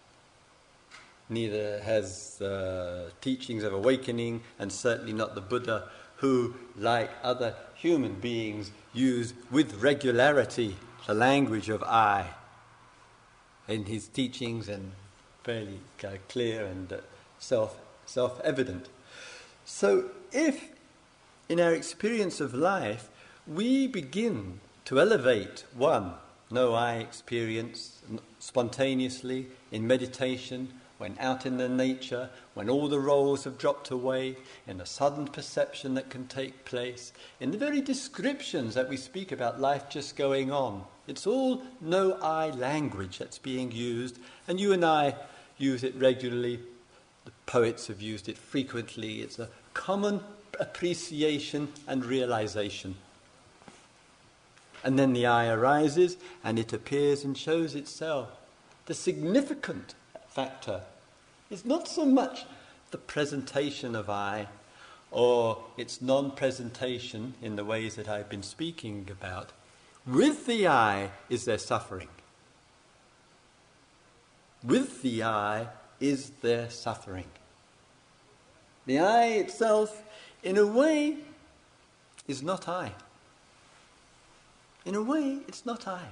Neither 1.28 1.80
has 1.80 2.36
the 2.38 3.10
teachings 3.20 3.64
of 3.64 3.72
awakening, 3.72 4.42
and 4.58 4.72
certainly 4.72 5.12
not 5.12 5.34
the 5.34 5.40
Buddha, 5.40 5.88
who, 6.16 6.54
like 6.76 7.10
other 7.22 7.54
human 7.74 8.14
beings, 8.14 8.70
use 8.92 9.34
with 9.50 9.82
regularity 9.82 10.76
the 11.06 11.14
language 11.14 11.68
of 11.68 11.82
I 11.82 12.30
in 13.68 13.84
his 13.84 14.08
teachings 14.08 14.68
and 14.68 14.92
fairly 15.44 15.80
uh, 16.04 16.12
clear 16.28 16.64
and 16.66 16.92
uh, 16.92 16.98
self 17.38 17.78
self 18.06 18.40
evident. 18.42 18.88
So, 19.64 20.10
if 20.32 20.70
in 21.48 21.60
our 21.60 21.72
experience 21.72 22.40
of 22.40 22.54
life 22.54 23.08
we 23.46 23.86
begin 23.86 24.60
to 24.84 25.00
elevate 25.00 25.64
one 25.74 26.14
no 26.50 26.74
I 26.74 26.96
experience 26.96 28.02
spontaneously 28.38 29.46
in 29.72 29.86
meditation 29.86 30.72
when 30.98 31.16
out 31.18 31.44
in 31.44 31.58
the 31.58 31.68
nature, 31.68 32.30
when 32.54 32.70
all 32.70 32.88
the 32.88 33.00
roles 33.00 33.44
have 33.44 33.58
dropped 33.58 33.90
away, 33.90 34.36
in 34.66 34.78
the 34.78 34.86
sudden 34.86 35.26
perception 35.26 35.94
that 35.94 36.10
can 36.10 36.26
take 36.26 36.64
place, 36.64 37.12
in 37.40 37.50
the 37.50 37.58
very 37.58 37.80
descriptions 37.80 38.74
that 38.74 38.88
we 38.88 38.96
speak 38.96 39.30
about 39.30 39.60
life 39.60 39.88
just 39.88 40.16
going 40.16 40.50
on. 40.50 40.84
It's 41.06 41.26
all 41.26 41.62
no 41.80 42.14
I 42.22 42.50
language 42.50 43.18
that's 43.18 43.38
being 43.38 43.70
used, 43.70 44.18
and 44.48 44.58
you 44.58 44.72
and 44.72 44.84
I 44.84 45.14
use 45.58 45.84
it 45.84 45.94
regularly. 45.96 46.60
The 47.24 47.32
poets 47.46 47.88
have 47.88 48.00
used 48.00 48.28
it 48.28 48.38
frequently. 48.38 49.20
It's 49.20 49.38
a 49.38 49.48
common 49.74 50.20
appreciation 50.58 51.72
and 51.86 52.04
realization. 52.04 52.96
And 54.84 54.98
then 54.98 55.12
the 55.12 55.26
I 55.26 55.48
arises 55.48 56.16
and 56.44 56.58
it 56.58 56.72
appears 56.72 57.24
and 57.24 57.36
shows 57.36 57.74
itself. 57.74 58.28
The 58.86 58.94
significant 58.94 59.94
factor 60.36 60.82
is 61.48 61.64
not 61.64 61.88
so 61.88 62.04
much 62.04 62.44
the 62.90 62.98
presentation 62.98 63.96
of 63.96 64.10
I 64.10 64.48
or 65.10 65.64
its 65.78 66.02
non 66.02 66.30
presentation 66.30 67.32
in 67.40 67.56
the 67.56 67.64
ways 67.64 67.94
that 67.94 68.06
I've 68.06 68.28
been 68.28 68.42
speaking 68.42 69.08
about. 69.10 69.52
With 70.06 70.44
the 70.44 70.68
I 70.68 71.08
is 71.30 71.46
there 71.46 71.56
suffering. 71.56 72.08
With 74.62 75.00
the 75.00 75.22
I 75.22 75.68
is 76.00 76.32
there 76.42 76.68
suffering. 76.68 77.30
The 78.84 78.98
I 78.98 79.26
itself, 79.44 80.02
in 80.42 80.58
a 80.58 80.66
way, 80.66 81.16
is 82.28 82.42
not 82.42 82.68
I. 82.68 82.92
In 84.84 84.94
a 84.94 85.02
way, 85.02 85.38
it's 85.48 85.64
not 85.64 85.88
I. 85.88 86.08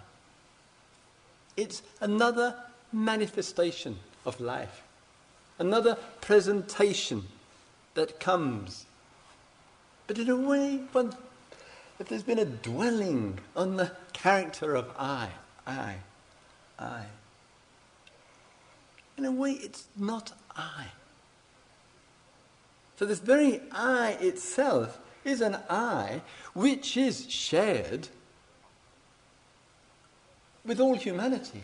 It's 1.59 1.83
another 2.01 2.57
manifestation 2.91 3.99
of 4.25 4.41
life, 4.41 4.83
another 5.59 5.97
presentation 6.21 7.25
that 7.95 8.21
comes. 8.21 8.87
But 10.07 10.19
in 10.19 10.29
a 10.29 10.37
way, 10.37 10.81
one, 10.93 11.15
if 11.99 12.09
there's 12.09 12.23
been 12.23 12.39
a 12.39 12.45
dwelling 12.45 13.39
on 13.57 13.77
the 13.77 13.93
character 14.13 14.75
of 14.75 14.91
I, 14.99 15.29
I, 15.67 15.97
I, 16.79 17.05
in 19.17 19.25
a 19.25 19.31
way, 19.31 19.53
it's 19.53 19.85
not 19.97 20.33
I. 20.57 20.87
So, 22.97 23.05
this 23.05 23.19
very 23.19 23.61
I 23.73 24.17
itself 24.21 24.99
is 25.25 25.41
an 25.41 25.59
I 25.69 26.23
which 26.53 26.97
is 26.97 27.31
shared 27.31 28.09
with 30.65 30.81
all 30.81 30.95
humanity. 30.95 31.63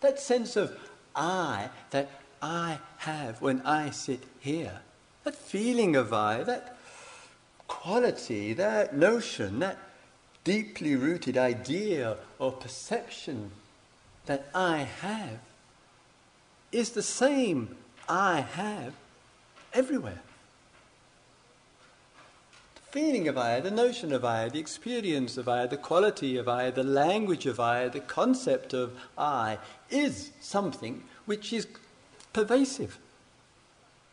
That 0.00 0.20
sense 0.20 0.56
of 0.56 0.78
I 1.14 1.70
that 1.90 2.10
I 2.40 2.78
have 2.98 3.40
when 3.40 3.62
I 3.62 3.90
sit 3.90 4.22
here, 4.40 4.80
that 5.24 5.34
feeling 5.34 5.96
of 5.96 6.12
I, 6.12 6.42
that 6.44 6.76
quality, 7.66 8.52
that 8.54 8.96
notion, 8.96 9.58
that 9.60 9.78
deeply 10.44 10.96
rooted 10.96 11.36
idea 11.36 12.16
or 12.38 12.52
perception 12.52 13.50
that 14.26 14.48
I 14.54 14.78
have 14.78 15.40
is 16.72 16.90
the 16.90 17.02
same 17.02 17.76
I 18.08 18.40
have 18.40 18.94
everywhere. 19.72 20.22
Feeling 22.90 23.28
of 23.28 23.36
I, 23.36 23.60
the 23.60 23.70
notion 23.70 24.12
of 24.12 24.24
I, 24.24 24.48
the 24.48 24.58
experience 24.58 25.36
of 25.36 25.46
I, 25.46 25.66
the 25.66 25.76
quality 25.76 26.38
of 26.38 26.48
I, 26.48 26.70
the 26.70 26.82
language 26.82 27.44
of 27.44 27.60
I, 27.60 27.88
the 27.88 28.00
concept 28.00 28.72
of 28.72 28.98
I 29.16 29.58
is 29.90 30.30
something 30.40 31.04
which 31.26 31.52
is 31.52 31.66
pervasive. 32.32 32.98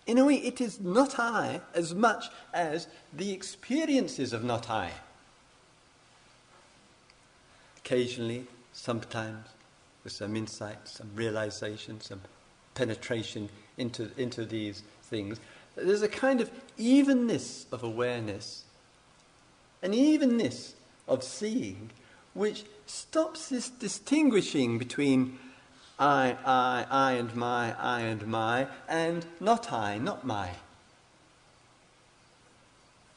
In 0.05 0.17
a 0.17 0.25
way, 0.25 0.35
it 0.35 0.59
is 0.59 0.81
not 0.81 1.17
I 1.17 1.61
as 1.73 1.95
much 1.95 2.25
as 2.53 2.87
the 3.13 3.31
experiences 3.31 4.33
of 4.33 4.43
not 4.43 4.69
I. 4.69 4.91
Occasionally, 7.77 8.45
sometimes, 8.73 9.47
with 10.03 10.11
some 10.11 10.35
insight, 10.35 10.85
some 10.85 11.09
realization, 11.15 12.01
some 12.01 12.21
penetration 12.73 13.49
into, 13.77 14.11
into 14.17 14.43
these 14.45 14.83
things, 15.03 15.39
there's 15.75 16.01
a 16.01 16.09
kind 16.09 16.41
of 16.41 16.51
evenness 16.77 17.65
of 17.71 17.83
awareness, 17.83 18.64
an 19.81 19.93
evenness 19.93 20.75
of 21.07 21.23
seeing, 21.23 21.89
which 22.33 22.63
stops 22.85 23.49
this 23.49 23.69
distinguishing 23.69 24.77
between 24.77 25.37
I, 25.97 26.35
I, 26.45 26.85
I 26.89 27.11
and 27.13 27.35
my, 27.35 27.73
I 27.79 28.01
and 28.01 28.27
my, 28.27 28.67
and 28.89 29.25
not 29.39 29.71
I, 29.71 29.97
not 29.97 30.25
my. 30.25 30.51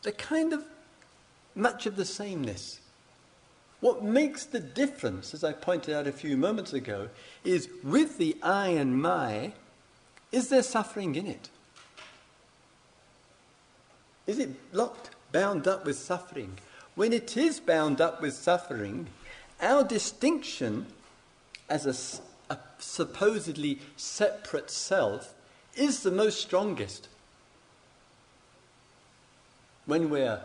They're 0.03 0.13
kind 0.13 0.53
of 0.53 0.65
much 1.55 1.87
of 1.87 1.97
the 1.97 2.05
sameness. 2.05 2.81
What 3.81 4.03
makes 4.03 4.45
the 4.45 4.61
difference, 4.61 5.35
as 5.35 5.45
I 5.45 5.53
pointed 5.53 5.95
out 5.95 6.07
a 6.07 6.13
few 6.13 6.37
moments 6.37 6.73
ago, 6.73 7.09
is 7.45 7.69
with 7.83 8.19
the 8.19 8.37
I 8.43 8.69
and 8.69 9.01
my, 9.01 9.53
is 10.31 10.49
there 10.49 10.63
suffering 10.63 11.15
in 11.15 11.27
it? 11.27 11.49
Is 14.27 14.39
it 14.39 14.51
locked, 14.73 15.11
bound 15.33 15.67
up 15.67 15.85
with 15.85 15.97
suffering? 15.97 16.59
When 16.95 17.13
it 17.13 17.37
is 17.37 17.61
bound 17.61 18.01
up 18.01 18.21
with 18.21 18.35
suffering, 18.35 19.07
our 19.61 19.85
distinction 19.85 20.87
as 21.69 21.87
a, 21.87 22.55
a 22.55 22.59
supposedly 22.79 23.81
separate 23.97 24.71
self 24.71 25.35
is 25.77 26.03
the 26.03 26.11
most 26.11 26.41
strongest. 26.41 27.09
When 29.87 30.11
we're 30.11 30.41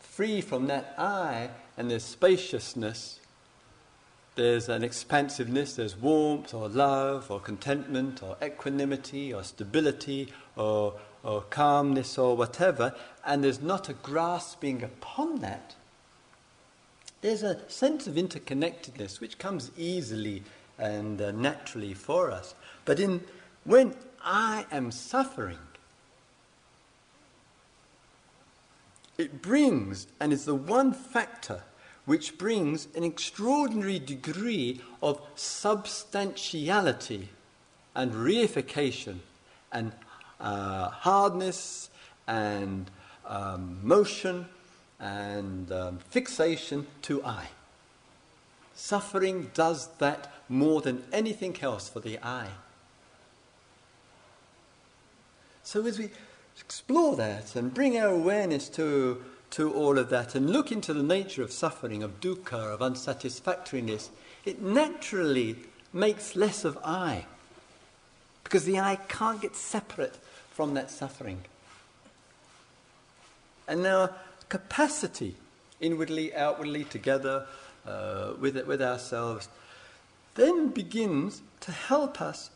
free 0.00 0.40
from 0.40 0.66
that 0.66 0.94
I 0.98 1.50
and 1.76 1.90
there's 1.90 2.04
spaciousness, 2.04 3.20
there's 4.34 4.68
an 4.68 4.82
expansiveness, 4.82 5.76
there's 5.76 5.96
warmth 5.96 6.54
or 6.54 6.68
love 6.68 7.30
or 7.30 7.38
contentment 7.38 8.22
or 8.22 8.36
equanimity 8.42 9.32
or 9.32 9.42
stability 9.42 10.32
or, 10.56 10.94
or 11.22 11.42
calmness 11.42 12.18
or 12.18 12.36
whatever, 12.36 12.94
and 13.24 13.44
there's 13.44 13.60
not 13.60 13.88
a 13.88 13.94
grasping 13.94 14.82
upon 14.82 15.40
that. 15.40 15.74
There's 17.20 17.42
a 17.42 17.68
sense 17.70 18.06
of 18.06 18.14
interconnectedness 18.14 19.20
which 19.20 19.38
comes 19.38 19.70
easily 19.76 20.42
and 20.78 21.22
uh, 21.22 21.30
naturally 21.30 21.94
for 21.94 22.30
us. 22.30 22.54
But 22.84 22.98
in, 22.98 23.22
when 23.64 23.94
I 24.24 24.66
am 24.72 24.90
suffering, 24.90 25.58
it 29.16 29.40
brings 29.40 30.08
and 30.18 30.32
is 30.32 30.44
the 30.44 30.54
one 30.54 30.92
factor 30.92 31.62
which 32.04 32.36
brings 32.36 32.88
an 32.96 33.04
extraordinary 33.04 34.00
degree 34.00 34.80
of 35.00 35.20
substantiality 35.36 37.28
and 37.94 38.12
reification 38.12 39.18
and 39.70 39.92
uh, 40.42 40.90
hardness 40.90 41.88
and 42.26 42.90
um, 43.26 43.78
motion 43.82 44.46
and 45.00 45.72
um, 45.72 45.98
fixation 46.10 46.86
to 47.02 47.24
I. 47.24 47.46
Suffering 48.74 49.50
does 49.54 49.88
that 49.98 50.32
more 50.48 50.80
than 50.80 51.04
anything 51.12 51.56
else 51.62 51.88
for 51.88 52.00
the 52.00 52.18
I. 52.22 52.48
So 55.62 55.86
as 55.86 55.98
we 55.98 56.10
explore 56.60 57.16
that 57.16 57.56
and 57.56 57.72
bring 57.72 57.96
our 57.96 58.08
awareness 58.08 58.68
to 58.70 59.24
to 59.52 59.70
all 59.74 59.98
of 59.98 60.08
that 60.08 60.34
and 60.34 60.48
look 60.48 60.72
into 60.72 60.94
the 60.94 61.02
nature 61.02 61.42
of 61.42 61.52
suffering, 61.52 62.02
of 62.02 62.20
dukkha, 62.20 62.72
of 62.72 62.80
unsatisfactoriness, 62.80 64.08
it 64.46 64.62
naturally 64.62 65.56
makes 65.92 66.34
less 66.34 66.64
of 66.64 66.78
I. 66.82 67.26
Because 68.44 68.64
the 68.64 68.80
I 68.80 68.96
can't 68.96 69.42
get 69.42 69.54
separate 69.54 70.18
from 70.52 70.74
that 70.74 70.90
suffering. 70.90 71.44
And 73.68 73.86
our 73.86 74.14
capacity, 74.48 75.36
inwardly, 75.80 76.34
outwardly, 76.34 76.84
together 76.84 77.46
uh, 77.86 78.32
with, 78.38 78.56
with 78.66 78.82
ourselves, 78.82 79.48
then 80.34 80.68
begins 80.68 81.42
to 81.60 81.72
help 81.72 82.20
us 82.20 82.50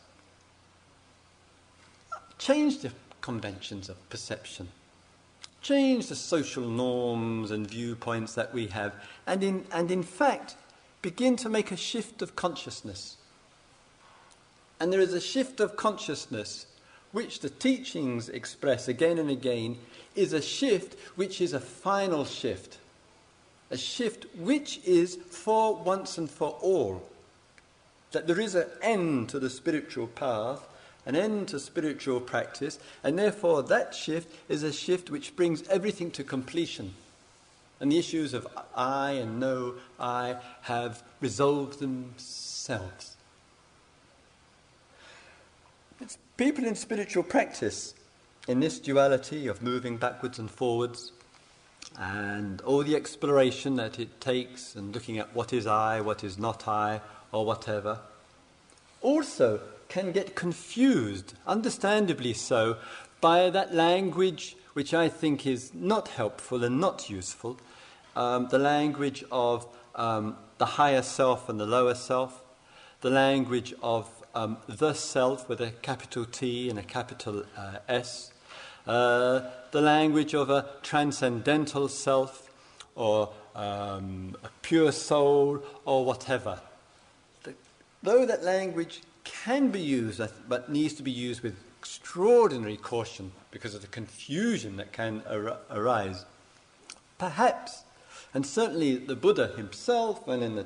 change 2.37 2.79
the 2.79 2.91
conventions 3.21 3.89
of 3.89 4.09
perception 4.09 4.69
change 5.67 6.07
the 6.07 6.15
social 6.15 6.63
norms 6.63 7.51
and 7.51 7.69
viewpoints 7.69 8.35
that 8.35 8.53
we 8.53 8.67
have, 8.67 8.93
and 9.25 9.43
in, 9.43 9.65
and 9.73 9.91
in 9.91 10.01
fact, 10.01 10.55
begin 11.01 11.35
to 11.35 11.49
make 11.49 11.71
a 11.71 11.75
shift 11.75 12.21
of 12.21 12.37
consciousness. 12.37 13.17
And 14.79 14.93
there 14.93 15.01
is 15.01 15.13
a 15.13 15.19
shift 15.19 15.59
of 15.59 15.75
consciousness 15.75 16.67
which 17.11 17.39
the 17.39 17.49
teachings 17.49 18.29
express 18.29 18.87
again 18.87 19.17
and 19.17 19.29
again, 19.29 19.77
is 20.15 20.33
a 20.33 20.41
shift 20.41 20.99
which 21.15 21.41
is 21.41 21.53
a 21.53 21.59
final 21.59 22.25
shift. 22.25 22.77
A 23.69 23.77
shift 23.77 24.25
which 24.35 24.79
is 24.85 25.15
for 25.15 25.75
once 25.75 26.17
and 26.17 26.29
for 26.29 26.57
all. 26.61 27.07
That 28.11 28.27
there 28.27 28.39
is 28.39 28.55
an 28.55 28.67
end 28.81 29.29
to 29.29 29.39
the 29.39 29.49
spiritual 29.49 30.07
path 30.07 30.67
an 31.07 31.15
end 31.15 31.47
to 31.47 31.59
spiritual 31.59 32.19
practice, 32.19 32.77
and 33.01 33.17
therefore 33.17 33.63
that 33.63 33.95
shift 33.95 34.29
is 34.49 34.61
a 34.61 34.73
shift 34.73 35.09
which 35.09 35.35
brings 35.37 35.65
everything 35.69 36.11
to 36.11 36.23
completion. 36.23 36.93
And 37.79 37.91
the 37.91 37.97
issues 37.97 38.33
of 38.33 38.45
I 38.75 39.11
and 39.11 39.39
no 39.39 39.75
I 39.97 40.35
have 40.63 41.01
resolved 41.21 41.79
themselves. 41.79 43.15
It's 46.01 46.17
people 46.37 46.65
in 46.65 46.75
spiritual 46.75 47.23
practice, 47.23 47.93
in 48.47 48.59
this 48.59 48.79
duality 48.79 49.47
of 49.47 49.61
moving 49.61 49.97
backwards 49.97 50.39
and 50.39 50.49
forwards, 50.49 51.11
and 51.99 52.61
all 52.61 52.83
the 52.83 52.95
exploration 52.95 53.75
that 53.75 53.99
it 53.99 54.21
takes, 54.21 54.75
and 54.75 54.93
looking 54.93 55.17
at 55.17 55.35
what 55.35 55.51
is 55.51 55.67
I, 55.67 55.99
what 56.01 56.23
is 56.23 56.37
not 56.37 56.67
I, 56.67 57.01
or 57.31 57.45
whatever, 57.45 57.99
also 59.01 59.59
can 59.89 60.11
get 60.11 60.35
confused, 60.35 61.33
understandably 61.45 62.33
so, 62.33 62.77
by 63.19 63.49
that 63.49 63.73
language 63.73 64.55
which 64.73 64.93
I 64.93 65.09
think 65.09 65.47
is 65.47 65.73
not 65.73 66.09
helpful 66.09 66.63
and 66.63 66.79
not 66.79 67.09
useful 67.09 67.57
um, 68.17 68.47
the 68.49 68.57
language 68.57 69.23
of 69.31 69.67
um, 69.95 70.35
the 70.57 70.65
higher 70.65 71.01
self 71.01 71.49
and 71.49 71.59
the 71.59 71.65
lower 71.65 71.95
self, 71.95 72.41
the 73.01 73.09
language 73.09 73.73
of 73.81 74.09
um, 74.37 74.57
the 74.67 74.93
self 74.93 75.49
with 75.49 75.61
a 75.61 75.71
capital 75.81 76.23
T 76.25 76.69
and 76.69 76.77
a 76.77 76.83
capital 76.83 77.43
uh, 77.57 77.77
S, 77.87 78.31
uh, 78.85 79.41
the 79.71 79.81
language 79.81 80.35
of 80.35 80.51
a 80.51 80.69
transcendental 80.83 81.87
self 81.87 82.49
or 82.95 83.29
um, 83.55 84.35
a 84.43 84.49
pure 84.61 84.91
soul 84.91 85.63
or 85.85 86.05
whatever. 86.05 86.59
The, 87.43 87.55
though 88.03 88.25
that 88.27 88.43
language 88.43 89.01
can 89.23 89.71
be 89.71 89.81
used, 89.81 90.21
but 90.47 90.69
needs 90.69 90.93
to 90.95 91.03
be 91.03 91.11
used 91.11 91.41
with 91.41 91.55
extraordinary 91.79 92.77
caution 92.77 93.31
because 93.49 93.73
of 93.73 93.81
the 93.81 93.87
confusion 93.87 94.77
that 94.77 94.91
can 94.91 95.23
ar- 95.27 95.57
arise. 95.71 96.25
Perhaps, 97.17 97.83
and 98.35 98.45
certainly 98.45 98.97
the 98.97 99.15
Buddha 99.15 99.53
himself 99.57 100.27
and 100.27 100.43
in 100.43 100.55
the, 100.55 100.65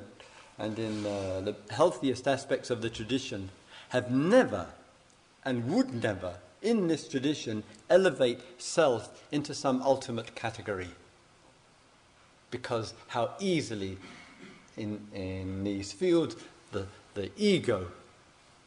and 0.58 0.78
in 0.78 1.06
uh, 1.06 1.40
the 1.40 1.56
healthiest 1.70 2.28
aspects 2.28 2.68
of 2.68 2.82
the 2.82 2.90
tradition 2.90 3.48
have 3.92 4.10
never 4.10 4.66
and 5.44 5.68
would 5.68 6.02
never, 6.02 6.34
in 6.62 6.86
this 6.86 7.06
tradition, 7.06 7.62
elevate 7.90 8.40
self 8.56 9.22
into 9.30 9.52
some 9.52 9.82
ultimate 9.82 10.34
category. 10.34 10.88
Because 12.50 12.94
how 13.08 13.32
easily 13.38 13.98
in, 14.78 14.98
in 15.12 15.62
these 15.62 15.92
fields 15.92 16.36
the, 16.72 16.86
the 17.12 17.30
ego 17.36 17.88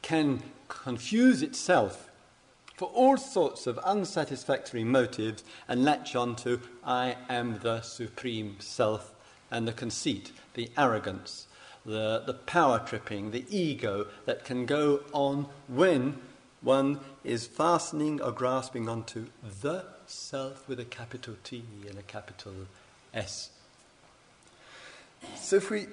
can 0.03 0.43
confuse 0.67 1.41
itself 1.41 2.11
for 2.75 2.89
all 2.89 3.17
sorts 3.17 3.65
of 3.65 3.79
unsatisfactory 3.79 4.83
motives 4.83 5.43
and 5.67 5.83
latch 5.83 6.15
on 6.15 6.35
to 6.35 6.61
I 6.85 7.15
am 7.29 7.57
the 7.63 7.81
supreme 7.81 8.57
self 8.59 9.11
and 9.49 9.67
the 9.67 9.73
conceit, 9.73 10.31
the 10.53 10.69
arrogance, 10.77 11.47
the, 11.85 12.23
the 12.25 12.33
power 12.33 12.79
tripping, 12.79 13.31
the 13.31 13.45
ego 13.49 14.07
that 14.25 14.43
can 14.43 14.65
go 14.65 15.01
on 15.13 15.47
when 15.67 16.19
one 16.61 16.99
is 17.23 17.45
fastening 17.45 18.21
or 18.21 18.31
grasping 18.31 18.89
onto 18.89 19.27
the 19.61 19.85
self 20.07 20.67
with 20.67 20.79
a 20.79 20.85
capital 20.85 21.35
T 21.43 21.63
and 21.87 21.97
a 21.97 22.03
capital 22.03 22.53
S. 23.13 23.51
So 25.35 25.57
if 25.57 25.69
we 25.69 25.87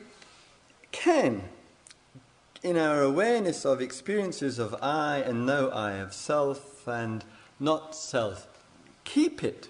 can 0.91 1.43
in 2.63 2.77
our 2.77 3.03
awareness 3.03 3.65
of 3.65 3.81
experiences 3.81 4.59
of 4.59 4.75
I 4.81 5.19
and 5.19 5.45
no 5.45 5.69
I, 5.71 5.95
of 5.95 6.13
self 6.13 6.87
and 6.87 7.25
not 7.59 7.95
self, 7.95 8.47
keep 9.05 9.43
it 9.43 9.69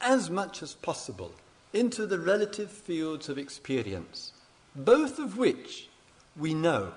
as 0.00 0.30
much 0.30 0.62
as 0.62 0.74
possible 0.74 1.32
into 1.72 2.06
the 2.06 2.18
relative 2.18 2.70
fields 2.70 3.28
of 3.28 3.36
experience, 3.38 4.32
both 4.74 5.18
of 5.18 5.36
which 5.36 5.88
we 6.36 6.54
know. 6.54 6.92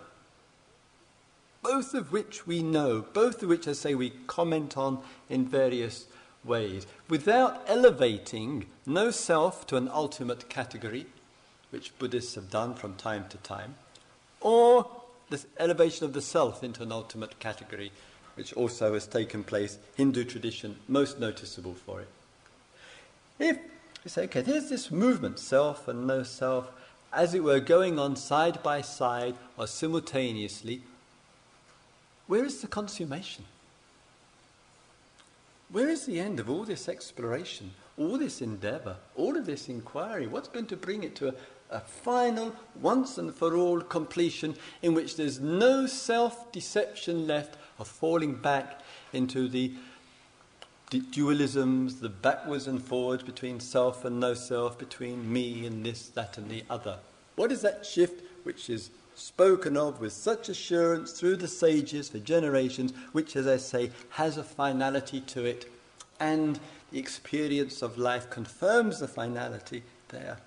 Both 1.61 1.93
of 1.93 2.11
which 2.11 2.45
we 2.45 2.61
know, 2.61 3.05
both 3.13 3.41
of 3.41 3.49
which, 3.49 3.67
I 3.67 3.73
say, 3.73 3.95
we 3.95 4.11
comment 4.27 4.77
on 4.77 4.99
in 5.29 5.47
various 5.47 6.05
ways, 6.43 6.85
without 7.09 7.63
elevating 7.67 8.65
no 8.85 9.11
self 9.11 9.65
to 9.67 9.77
an 9.77 9.87
ultimate 9.87 10.49
category, 10.49 11.05
which 11.69 11.97
Buddhists 11.97 12.35
have 12.35 12.49
done 12.49 12.75
from 12.75 12.95
time 12.95 13.25
to 13.29 13.37
time, 13.37 13.75
or 14.41 14.89
the 15.29 15.43
elevation 15.57 16.05
of 16.05 16.13
the 16.13 16.21
self 16.21 16.63
into 16.63 16.83
an 16.83 16.91
ultimate 16.91 17.39
category, 17.39 17.91
which 18.35 18.53
also 18.53 18.93
has 18.93 19.07
taken 19.07 19.43
place, 19.43 19.77
Hindu 19.95 20.25
tradition, 20.25 20.77
most 20.87 21.19
noticeable 21.19 21.73
for 21.73 22.01
it. 22.01 22.09
If 23.39 23.57
you 24.03 24.09
say, 24.09 24.23
okay, 24.23 24.41
there's 24.41 24.69
this 24.69 24.91
movement, 24.91 25.39
self 25.39 25.87
and 25.87 26.05
no 26.05 26.23
self, 26.23 26.71
as 27.13 27.33
it 27.33 27.43
were, 27.43 27.59
going 27.59 27.99
on 27.99 28.15
side 28.15 28.63
by 28.63 28.81
side 28.81 29.35
or 29.57 29.67
simultaneously, 29.67 30.81
where 32.27 32.45
is 32.45 32.61
the 32.61 32.67
consummation? 32.67 33.45
Where 35.69 35.89
is 35.89 36.05
the 36.05 36.19
end 36.19 36.39
of 36.39 36.49
all 36.49 36.63
this 36.63 36.87
exploration? 36.87 37.71
all 37.97 38.17
this 38.17 38.41
endeavor, 38.41 38.95
all 39.15 39.37
of 39.37 39.45
this 39.45 39.69
inquiry, 39.69 40.27
what's 40.27 40.47
going 40.47 40.65
to 40.65 40.77
bring 40.77 41.03
it 41.03 41.15
to 41.15 41.29
a, 41.29 41.33
a 41.69 41.79
final, 41.79 42.53
once 42.81 43.17
and 43.17 43.33
for 43.33 43.55
all 43.55 43.81
completion 43.81 44.55
in 44.81 44.93
which 44.93 45.15
there's 45.15 45.39
no 45.39 45.85
self 45.85 46.51
deception 46.51 47.27
left 47.27 47.57
of 47.79 47.87
falling 47.87 48.35
back 48.35 48.81
into 49.13 49.47
the 49.47 49.73
dualisms, 50.99 51.99
the 51.99 52.09
backwards 52.09 52.67
and 52.67 52.81
forwards 52.81 53.23
between 53.23 53.59
self 53.59 54.05
and 54.05 54.19
no 54.19 54.33
self, 54.33 54.77
between 54.77 55.31
me 55.31 55.65
and 55.65 55.85
this, 55.85 56.07
that, 56.09 56.37
and 56.37 56.49
the 56.49 56.63
other. 56.69 56.97
What 57.35 57.51
is 57.51 57.61
that 57.61 57.85
shift 57.85 58.23
which 58.43 58.69
is 58.69 58.89
spoken 59.15 59.77
of 59.77 59.99
with 59.99 60.13
such 60.13 60.49
assurance 60.49 61.11
through 61.11 61.37
the 61.37 61.47
sages 61.47 62.09
for 62.09 62.19
generations, 62.19 62.93
which, 63.11 63.35
as 63.35 63.47
I 63.47 63.57
say, 63.57 63.91
has 64.11 64.37
a 64.37 64.43
finality 64.43 65.21
to 65.21 65.45
it, 65.45 65.71
and 66.19 66.59
the 66.91 66.99
experience 66.99 67.81
of 67.81 67.97
life 67.97 68.29
confirms 68.29 68.99
the 68.99 69.07
finality 69.07 69.83
there. 70.09 70.37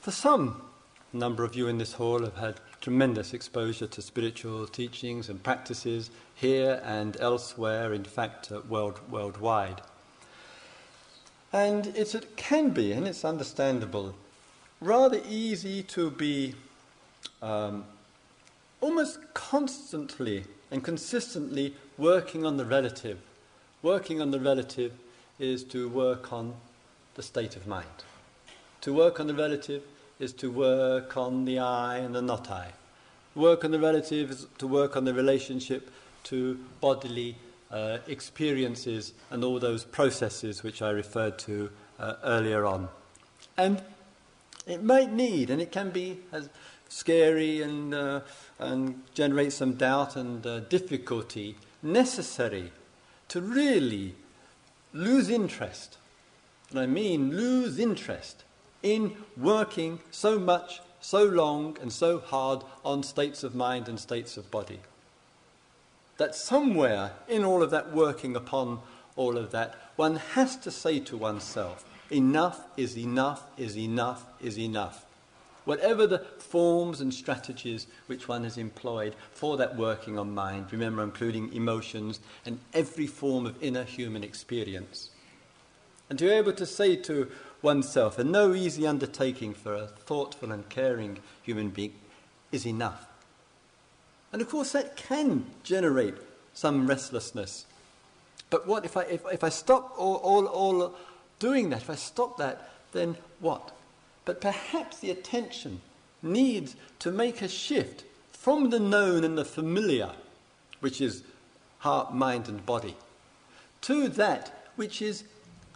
For 0.00 0.10
some, 0.10 0.62
a 1.12 1.16
number 1.16 1.44
of 1.44 1.54
you 1.54 1.68
in 1.68 1.78
this 1.78 1.94
hall 1.94 2.22
have 2.22 2.36
had 2.36 2.60
tremendous 2.80 3.34
exposure 3.34 3.86
to 3.86 4.02
spiritual 4.02 4.66
teachings 4.66 5.28
and 5.28 5.42
practices 5.42 6.10
here 6.34 6.80
and 6.84 7.16
elsewhere, 7.20 7.92
in 7.92 8.04
fact, 8.04 8.52
uh, 8.52 8.60
world, 8.68 9.00
worldwide. 9.10 9.80
And 11.52 11.88
it 11.88 12.36
can 12.36 12.70
be, 12.70 12.92
and 12.92 13.06
it's 13.06 13.24
understandable, 13.24 14.14
rather 14.80 15.20
easy 15.28 15.82
to 15.84 16.10
be 16.10 16.54
um, 17.42 17.84
almost 18.80 19.18
constantly 19.34 20.44
and 20.70 20.84
consistently 20.84 21.74
working 21.96 22.44
on 22.44 22.56
the 22.56 22.64
relative. 22.64 23.18
Working 23.82 24.20
on 24.20 24.30
the 24.30 24.40
relative 24.40 24.92
is 25.38 25.64
to 25.64 25.88
work 25.88 26.32
on 26.32 26.54
the 27.14 27.22
state 27.22 27.56
of 27.56 27.66
mind. 27.66 27.86
To 28.82 28.92
work 28.92 29.18
on 29.18 29.26
the 29.26 29.34
relative 29.34 29.82
is 30.18 30.32
to 30.34 30.50
work 30.50 31.16
on 31.16 31.44
the 31.44 31.58
I 31.58 31.98
and 31.98 32.14
the 32.14 32.22
not 32.22 32.50
I. 32.50 32.72
Work 33.34 33.64
on 33.64 33.70
the 33.70 33.78
relative 33.78 34.30
is 34.30 34.46
to 34.58 34.66
work 34.66 34.96
on 34.96 35.04
the 35.04 35.14
relationship 35.14 35.90
to 36.24 36.58
bodily 36.80 37.36
uh, 37.70 37.98
experiences 38.06 39.12
and 39.30 39.44
all 39.44 39.58
those 39.58 39.84
processes 39.84 40.62
which 40.62 40.82
I 40.82 40.90
referred 40.90 41.38
to 41.40 41.70
uh, 42.00 42.14
earlier 42.24 42.66
on. 42.66 42.88
And 43.56 43.82
it 44.66 44.82
might 44.82 45.12
need, 45.12 45.50
and 45.50 45.62
it 45.62 45.70
can 45.70 45.90
be 45.90 46.18
as 46.32 46.48
scary 46.88 47.62
and, 47.62 47.94
uh, 47.94 48.20
and 48.58 49.02
generate 49.14 49.52
some 49.52 49.74
doubt 49.74 50.16
and 50.16 50.44
uh, 50.46 50.60
difficulty, 50.60 51.56
necessary 51.82 52.72
to 53.28 53.40
really 53.40 54.14
lose 54.92 55.28
interest. 55.28 55.98
And 56.70 56.80
I 56.80 56.86
mean 56.86 57.36
lose 57.36 57.78
interest 57.78 58.44
in 58.82 59.16
working 59.36 60.00
so 60.10 60.38
much, 60.38 60.80
so 61.00 61.24
long, 61.24 61.76
and 61.80 61.92
so 61.92 62.18
hard 62.18 62.62
on 62.84 63.02
states 63.02 63.42
of 63.42 63.54
mind 63.54 63.88
and 63.88 63.98
states 63.98 64.36
of 64.36 64.50
body. 64.50 64.80
That 66.16 66.34
somewhere 66.34 67.12
in 67.28 67.44
all 67.44 67.62
of 67.62 67.70
that 67.70 67.92
working 67.92 68.34
upon 68.36 68.80
all 69.16 69.36
of 69.36 69.50
that, 69.52 69.74
one 69.96 70.16
has 70.16 70.56
to 70.56 70.70
say 70.70 71.00
to 71.00 71.16
oneself, 71.16 71.84
Enough 72.10 72.64
is 72.76 72.96
enough 72.96 73.44
is 73.58 73.76
enough 73.76 74.24
is 74.40 74.58
enough. 74.58 75.04
Whatever 75.66 76.06
the 76.06 76.20
forms 76.38 77.02
and 77.02 77.12
strategies 77.12 77.86
which 78.06 78.26
one 78.26 78.44
has 78.44 78.56
employed 78.56 79.14
for 79.32 79.58
that 79.58 79.76
working 79.76 80.18
on 80.18 80.34
mind, 80.34 80.72
remember, 80.72 81.02
including 81.02 81.52
emotions 81.52 82.20
and 82.46 82.58
every 82.72 83.06
form 83.06 83.44
of 83.44 83.62
inner 83.62 83.84
human 83.84 84.24
experience. 84.24 85.10
And 86.08 86.18
to 86.18 86.24
be 86.24 86.30
able 86.30 86.54
to 86.54 86.64
say 86.64 86.96
to 86.96 87.30
oneself, 87.62 88.18
and 88.18 88.30
no 88.30 88.54
easy 88.54 88.86
undertaking 88.86 89.54
for 89.54 89.74
a 89.74 89.86
thoughtful 89.86 90.52
and 90.52 90.68
caring 90.68 91.18
human 91.42 91.70
being, 91.70 91.94
is 92.52 92.66
enough. 92.66 93.06
And 94.32 94.42
of 94.42 94.48
course, 94.48 94.72
that 94.72 94.96
can 94.96 95.46
generate 95.62 96.14
some 96.54 96.86
restlessness. 96.86 97.66
But 98.50 98.66
what 98.66 98.84
if 98.84 98.96
I, 98.96 99.02
if, 99.02 99.22
if 99.32 99.44
I 99.44 99.48
stop 99.48 99.94
all, 99.98 100.16
all, 100.16 100.46
all 100.46 100.94
doing 101.38 101.70
that, 101.70 101.82
if 101.82 101.90
I 101.90 101.94
stop 101.94 102.38
that, 102.38 102.70
then 102.92 103.16
what? 103.40 103.72
But 104.24 104.40
perhaps 104.40 104.98
the 104.98 105.10
attention 105.10 105.80
needs 106.22 106.76
to 107.00 107.10
make 107.10 107.42
a 107.42 107.48
shift 107.48 108.04
from 108.32 108.70
the 108.70 108.80
known 108.80 109.24
and 109.24 109.36
the 109.36 109.44
familiar, 109.44 110.10
which 110.80 111.00
is 111.00 111.22
heart, 111.78 112.14
mind, 112.14 112.48
and 112.48 112.64
body, 112.64 112.96
to 113.82 114.08
that 114.08 114.70
which 114.76 115.00
is 115.02 115.24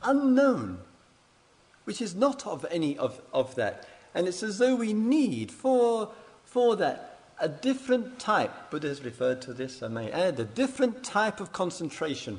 unknown, 0.03 0.79
which 1.85 2.01
is 2.01 2.14
not 2.14 2.47
of 2.47 2.64
any 2.71 2.97
of, 2.99 3.21
of 3.33 3.55
that. 3.57 3.87
And 4.14 4.29
it's 4.29 4.42
as 4.42 4.59
though 4.59 4.77
we 4.77 4.92
need 4.92 5.51
for, 5.51 6.11
for 6.45 6.77
that 6.77 7.12
a 7.42 7.49
different 7.49 8.21
type, 8.21 8.71
Buddha 8.71 8.88
has 8.88 9.05
referred 9.05 9.42
to 9.42 9.53
this, 9.53 9.83
I 9.83 9.88
may 9.88 10.11
add, 10.11 10.38
a 10.38 10.45
different 10.45 11.03
type 11.03 11.40
of 11.40 11.53
concentration. 11.53 12.38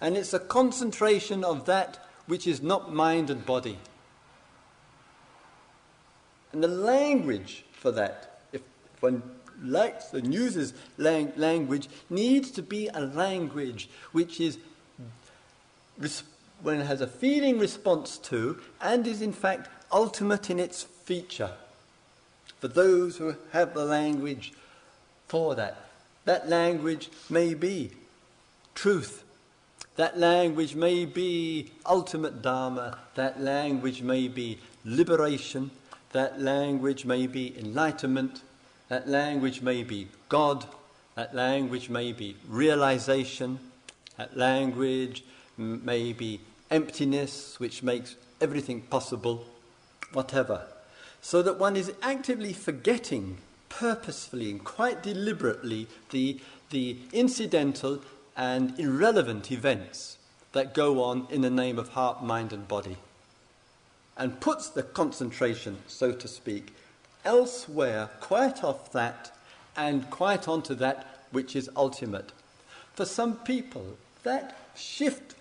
And 0.00 0.16
it's 0.16 0.32
a 0.32 0.38
concentration 0.38 1.44
of 1.44 1.66
that 1.66 2.04
which 2.26 2.46
is 2.46 2.62
not 2.62 2.94
mind 2.94 3.28
and 3.28 3.44
body. 3.44 3.78
And 6.52 6.62
the 6.62 6.68
language 6.68 7.64
for 7.72 7.92
that, 7.92 8.40
if 8.52 8.62
one 9.00 9.22
likes 9.62 10.12
and 10.14 10.32
uses 10.32 10.72
lang- 10.96 11.32
language, 11.36 11.88
needs 12.08 12.50
to 12.52 12.62
be 12.62 12.88
a 12.88 13.00
language 13.00 13.90
which 14.12 14.40
is, 14.40 14.56
when 15.98 16.10
it 16.64 16.86
has 16.86 17.00
a 17.00 17.06
feeling 17.06 17.58
response 17.58 18.18
to, 18.18 18.60
and 18.80 19.06
is 19.06 19.22
in 19.22 19.32
fact 19.32 19.68
ultimate 19.90 20.50
in 20.50 20.58
its 20.58 20.82
feature. 20.82 21.52
For 22.60 22.68
those 22.68 23.16
who 23.16 23.34
have 23.52 23.74
the 23.74 23.84
language 23.84 24.52
for 25.28 25.54
that, 25.56 25.76
that 26.24 26.48
language 26.48 27.10
may 27.28 27.54
be 27.54 27.90
truth, 28.74 29.24
that 29.96 30.18
language 30.18 30.74
may 30.74 31.04
be 31.04 31.70
ultimate 31.84 32.40
Dharma. 32.40 32.98
That 33.14 33.40
language 33.40 34.00
may 34.00 34.26
be 34.28 34.58
liberation. 34.84 35.70
That 36.12 36.40
language 36.40 37.04
may 37.04 37.26
be 37.26 37.54
enlightenment. 37.58 38.42
That 38.88 39.06
language 39.06 39.60
may 39.60 39.82
be 39.82 40.08
God. 40.28 40.66
That 41.14 41.34
language 41.34 41.90
may 41.90 42.12
be 42.12 42.36
realization. 42.48 43.58
That 44.16 44.36
language 44.36 45.24
may 45.58 46.14
be 46.14 46.40
emptiness, 46.72 47.60
which 47.60 47.82
makes 47.82 48.16
everything 48.40 48.80
possible, 48.82 49.44
whatever. 50.12 50.62
So 51.20 51.42
that 51.42 51.58
one 51.58 51.76
is 51.76 51.92
actively 52.02 52.52
forgetting 52.52 53.38
purposefully 53.68 54.50
and 54.50 54.64
quite 54.64 55.02
deliberately 55.02 55.86
the, 56.10 56.40
the 56.70 56.96
incidental 57.12 58.02
and 58.36 58.78
irrelevant 58.78 59.52
events 59.52 60.18
that 60.52 60.74
go 60.74 61.02
on 61.02 61.26
in 61.30 61.42
the 61.42 61.50
name 61.50 61.78
of 61.78 61.90
heart, 61.90 62.22
mind, 62.22 62.52
and 62.52 62.66
body, 62.66 62.96
and 64.16 64.40
puts 64.40 64.68
the 64.68 64.82
concentration, 64.82 65.78
so 65.86 66.12
to 66.12 66.28
speak, 66.28 66.74
elsewhere, 67.24 68.10
quite 68.20 68.62
off 68.64 68.92
that, 68.92 69.32
and 69.76 70.10
quite 70.10 70.48
onto 70.48 70.74
that 70.74 71.24
which 71.30 71.56
is 71.56 71.70
ultimate. 71.76 72.32
For 72.94 73.06
some 73.06 73.36
people, 73.36 73.96
that 74.22 74.58
shift 74.74 75.34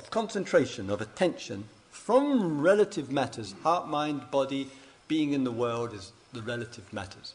of 0.00 0.10
concentration, 0.10 0.88
of 0.88 1.02
attention, 1.02 1.62
from 1.90 2.58
relative 2.62 3.12
matters, 3.12 3.54
heart, 3.62 3.86
mind, 3.86 4.30
body, 4.30 4.66
being 5.08 5.34
in 5.34 5.44
the 5.44 5.52
world 5.52 5.92
is 5.92 6.12
the 6.32 6.40
relative 6.40 6.90
matters, 6.90 7.34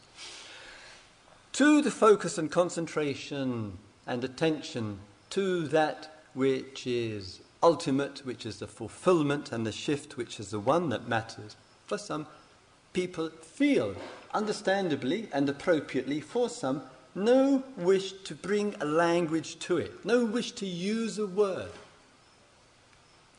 to 1.52 1.80
the 1.80 1.92
focus 1.92 2.38
and 2.38 2.50
concentration 2.50 3.78
and 4.06 4.24
attention 4.24 4.98
to 5.30 5.68
that 5.68 6.20
which 6.34 6.88
is 6.88 7.40
ultimate, 7.62 8.26
which 8.26 8.44
is 8.44 8.58
the 8.58 8.66
fulfillment, 8.66 9.52
and 9.52 9.64
the 9.64 9.72
shift, 9.72 10.16
which 10.16 10.40
is 10.40 10.50
the 10.50 10.58
one 10.58 10.88
that 10.88 11.08
matters. 11.08 11.54
For 11.86 11.98
some 11.98 12.26
people, 12.92 13.28
feel 13.28 13.94
understandably 14.34 15.28
and 15.32 15.48
appropriately, 15.48 16.20
for 16.20 16.48
some, 16.48 16.82
no 17.14 17.62
wish 17.76 18.12
to 18.24 18.34
bring 18.34 18.74
a 18.80 18.84
language 18.84 19.58
to 19.60 19.78
it, 19.78 20.04
no 20.04 20.24
wish 20.24 20.50
to 20.52 20.66
use 20.66 21.16
a 21.18 21.26
word. 21.26 21.70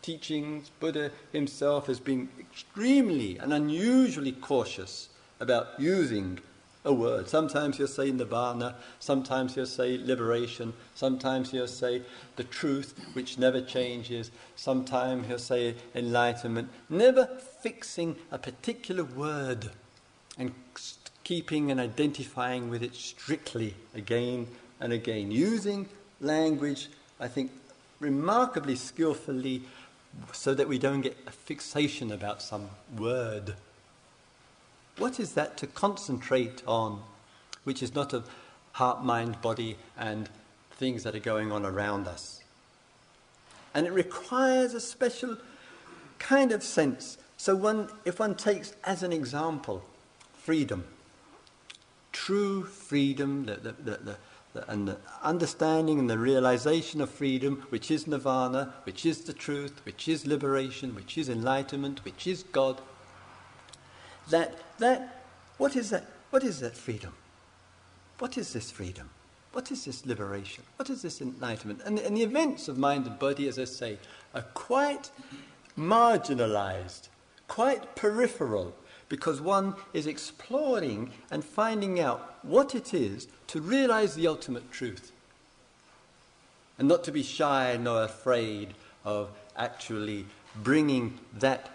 Teachings, 0.01 0.71
Buddha 0.79 1.11
himself 1.31 1.87
has 1.87 1.99
been 1.99 2.29
extremely 2.39 3.37
and 3.37 3.53
unusually 3.53 4.31
cautious 4.31 5.09
about 5.39 5.67
using 5.79 6.39
a 6.85 6.93
word. 6.93 7.27
Sometimes 7.27 7.77
he'll 7.77 7.87
say 7.87 8.11
nirvana, 8.11 8.75
sometimes 8.99 9.55
he'll 9.55 9.65
say 9.65 9.97
liberation, 9.97 10.73
sometimes 10.95 11.51
he'll 11.51 11.67
say 11.67 12.01
the 12.37 12.43
truth 12.45 12.93
which 13.13 13.37
never 13.37 13.61
changes, 13.61 14.31
sometimes 14.55 15.27
he'll 15.27 15.37
say 15.37 15.75
enlightenment, 15.93 16.69
never 16.89 17.25
fixing 17.61 18.15
a 18.31 18.37
particular 18.37 19.03
word 19.03 19.71
and 20.37 20.53
keeping 21.23 21.71
and 21.71 21.79
identifying 21.79 22.69
with 22.69 22.81
it 22.81 22.95
strictly 22.95 23.73
again 23.93 24.47
and 24.79 24.93
again. 24.93 25.29
Using 25.29 25.89
language, 26.21 26.87
I 27.19 27.27
think, 27.27 27.51
remarkably 27.99 28.75
skillfully 28.75 29.63
so 30.33 30.53
that 30.53 30.67
we 30.67 30.79
don't 30.79 31.01
get 31.01 31.17
a 31.27 31.31
fixation 31.31 32.11
about 32.11 32.41
some 32.41 32.69
word. 32.97 33.55
What 34.97 35.19
is 35.19 35.33
that 35.33 35.57
to 35.57 35.67
concentrate 35.67 36.63
on, 36.65 37.01
which 37.63 37.83
is 37.83 37.93
not 37.93 38.13
of 38.13 38.29
heart, 38.73 39.03
mind, 39.03 39.41
body, 39.41 39.77
and 39.97 40.29
things 40.71 41.03
that 41.03 41.15
are 41.15 41.19
going 41.19 41.51
on 41.51 41.65
around 41.65 42.07
us? 42.07 42.43
And 43.73 43.85
it 43.85 43.93
requires 43.93 44.73
a 44.73 44.79
special 44.79 45.37
kind 46.19 46.51
of 46.51 46.63
sense. 46.63 47.17
So, 47.37 47.55
one, 47.55 47.89
if 48.05 48.19
one 48.19 48.35
takes 48.35 48.73
as 48.83 49.03
an 49.03 49.13
example 49.13 49.83
freedom, 50.33 50.85
true 52.11 52.63
freedom, 52.63 53.45
the, 53.45 53.55
the, 53.55 53.71
the, 53.71 53.97
the, 53.97 54.17
and 54.67 54.87
the 54.87 54.97
understanding 55.23 55.99
and 55.99 56.09
the 56.09 56.17
realization 56.17 57.01
of 57.01 57.09
freedom, 57.09 57.65
which 57.69 57.91
is 57.91 58.07
nirvana, 58.07 58.73
which 58.83 59.05
is 59.05 59.21
the 59.21 59.33
truth, 59.33 59.81
which 59.85 60.07
is 60.07 60.25
liberation, 60.25 60.95
which 60.95 61.17
is 61.17 61.29
enlightenment, 61.29 62.03
which 62.05 62.27
is 62.27 62.43
God. 62.43 62.81
That, 64.29 64.57
that, 64.79 65.23
what 65.57 65.75
is 65.75 65.89
that? 65.91 66.05
What 66.29 66.43
is 66.43 66.59
that 66.59 66.75
freedom? 66.75 67.13
What 68.19 68.37
is 68.37 68.53
this 68.53 68.71
freedom? 68.71 69.09
What 69.53 69.71
is 69.71 69.85
this 69.85 70.05
liberation? 70.05 70.63
What 70.75 70.89
is 70.89 71.01
this 71.01 71.21
enlightenment? 71.21 71.81
And, 71.85 71.99
and 71.99 72.15
the 72.15 72.23
events 72.23 72.67
of 72.67 72.77
mind 72.77 73.07
and 73.07 73.17
body, 73.17 73.47
as 73.47 73.57
I 73.57 73.63
say, 73.63 73.97
are 74.35 74.41
quite 74.53 75.09
marginalized, 75.77 77.07
quite 77.47 77.95
peripheral, 77.95 78.75
because 79.09 79.39
one 79.39 79.75
is 79.93 80.07
exploring 80.07 81.11
and 81.31 81.43
finding 81.43 81.99
out 81.99 82.37
what 82.41 82.75
it 82.75 82.93
is 82.93 83.27
to 83.47 83.61
realize 83.61 84.15
the 84.15 84.27
ultimate 84.27 84.71
truth. 84.71 85.11
And 86.77 86.87
not 86.87 87.03
to 87.05 87.11
be 87.11 87.23
shy 87.23 87.77
nor 87.81 88.03
afraid 88.03 88.73
of 89.05 89.29
actually 89.55 90.25
bringing 90.63 91.19
that 91.33 91.71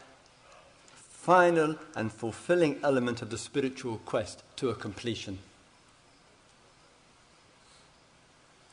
final 0.95 1.77
and 1.95 2.13
fulfilling 2.13 2.79
element 2.83 3.23
of 3.23 3.31
the 3.31 3.39
spiritual 3.39 3.99
quest 4.05 4.43
to 4.57 4.71
a 4.71 4.75
completion. 4.75 5.39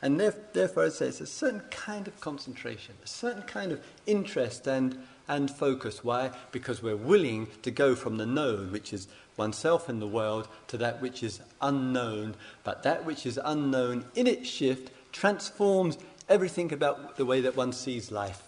And 0.01 0.19
therefore, 0.19 0.85
I 0.85 0.89
say 0.89 1.07
it's 1.07 1.19
a 1.21 1.27
certain 1.27 1.61
kind 1.71 2.07
of 2.07 2.19
concentration, 2.21 2.95
a 3.03 3.07
certain 3.07 3.43
kind 3.43 3.71
of 3.71 3.83
interest 4.05 4.65
and, 4.65 4.97
and 5.29 5.49
focus. 5.49 6.03
Why? 6.03 6.31
Because 6.51 6.83
we're 6.83 6.97
willing 6.97 7.47
to 7.61 7.71
go 7.71 7.95
from 7.95 8.17
the 8.17 8.25
known, 8.25 8.71
which 8.71 8.91
is 8.91 9.07
oneself 9.37 9.87
in 9.87 10.01
the 10.01 10.07
world, 10.07 10.49
to 10.67 10.77
that 10.77 11.01
which 11.01 11.23
is 11.23 11.39
unknown. 11.61 12.35
But 12.65 12.83
that 12.83 13.05
which 13.05 13.25
is 13.25 13.39
unknown, 13.45 14.03
in 14.15 14.27
its 14.27 14.49
shift, 14.49 14.91
transforms 15.13 15.97
everything 16.27 16.73
about 16.73 17.15
the 17.15 17.25
way 17.25 17.39
that 17.41 17.55
one 17.55 17.71
sees 17.71 18.11
life. 18.11 18.41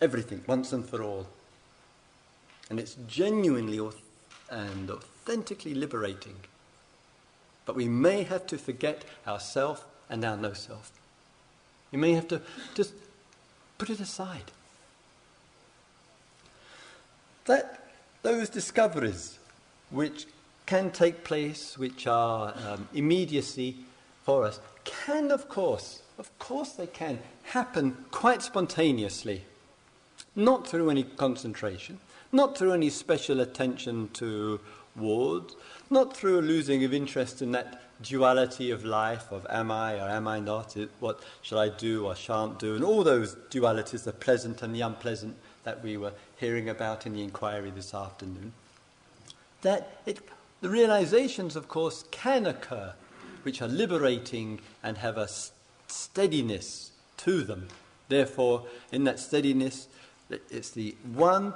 Everything, 0.00 0.42
once 0.46 0.72
and 0.72 0.88
for 0.88 1.02
all. 1.02 1.26
And 2.70 2.80
it's 2.80 2.96
genuinely 3.06 3.80
and 4.50 4.90
authentically 4.90 5.74
liberating. 5.74 6.36
But 7.66 7.76
we 7.76 7.88
may 7.88 8.22
have 8.22 8.46
to 8.48 8.58
forget 8.58 9.04
ourself 9.26 9.84
and 10.08 10.24
our 10.24 10.36
no 10.36 10.52
self. 10.52 10.92
You 11.90 11.98
may 11.98 12.12
have 12.12 12.28
to 12.28 12.40
just 12.74 12.92
put 13.78 13.90
it 13.90 14.00
aside. 14.00 14.52
That 17.46 17.88
those 18.22 18.48
discoveries 18.48 19.38
which 19.90 20.26
can 20.66 20.90
take 20.90 21.24
place, 21.24 21.76
which 21.76 22.06
are 22.06 22.54
um, 22.66 22.88
immediacy 22.94 23.76
for 24.22 24.44
us, 24.44 24.60
can, 24.84 25.30
of 25.30 25.48
course, 25.48 26.02
of 26.18 26.36
course 26.38 26.72
they 26.72 26.86
can, 26.86 27.18
happen 27.42 27.96
quite 28.10 28.42
spontaneously. 28.42 29.44
Not 30.34 30.66
through 30.66 30.90
any 30.90 31.04
concentration, 31.04 31.98
not 32.32 32.56
through 32.56 32.72
any 32.72 32.90
special 32.90 33.40
attention 33.40 34.08
to 34.14 34.58
wards, 34.96 35.54
not 35.90 36.16
through 36.16 36.40
a 36.40 36.42
losing 36.42 36.84
of 36.84 36.94
interest 36.94 37.42
in 37.42 37.52
that 37.52 37.82
duality 38.02 38.70
of 38.70 38.84
life 38.84 39.30
of 39.30 39.46
am 39.50 39.70
I 39.70 39.94
or 39.94 40.08
am 40.08 40.26
I 40.26 40.40
not, 40.40 40.76
what 41.00 41.20
shall 41.42 41.58
I 41.58 41.68
do 41.68 42.06
or 42.06 42.14
shan't 42.14 42.58
do, 42.58 42.74
and 42.74 42.84
all 42.84 43.04
those 43.04 43.36
dualities, 43.50 44.04
the 44.04 44.12
pleasant 44.12 44.62
and 44.62 44.74
the 44.74 44.80
unpleasant 44.80 45.36
that 45.64 45.82
we 45.82 45.96
were 45.96 46.12
hearing 46.36 46.68
about 46.68 47.06
in 47.06 47.12
the 47.14 47.22
inquiry 47.22 47.70
this 47.70 47.94
afternoon, 47.94 48.52
that 49.62 49.98
it, 50.06 50.20
the 50.60 50.68
realizations, 50.68 51.56
of 51.56 51.68
course, 51.68 52.04
can 52.10 52.46
occur, 52.46 52.94
which 53.42 53.60
are 53.60 53.68
liberating 53.68 54.60
and 54.82 54.98
have 54.98 55.16
a 55.16 55.28
steadiness 55.88 56.92
to 57.18 57.42
them. 57.42 57.68
Therefore, 58.08 58.66
in 58.92 59.04
that 59.04 59.18
steadiness, 59.18 59.88
it's 60.30 60.70
the 60.70 60.94
one 61.12 61.54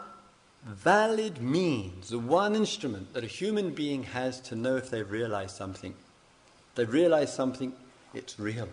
valid 0.64 1.40
means, 1.40 2.08
the 2.08 2.18
one 2.18 2.54
instrument 2.54 3.14
that 3.14 3.24
a 3.24 3.28
human 3.28 3.70
being 3.74 4.02
has 4.02 4.40
to 4.40 4.56
know 4.56 4.76
if 4.76 4.90
they've 4.90 5.10
realized 5.10 5.56
something 5.56 5.94
They've 6.78 6.92
realized 6.92 7.34
something, 7.34 7.72
it's 8.14 8.38
real. 8.38 8.68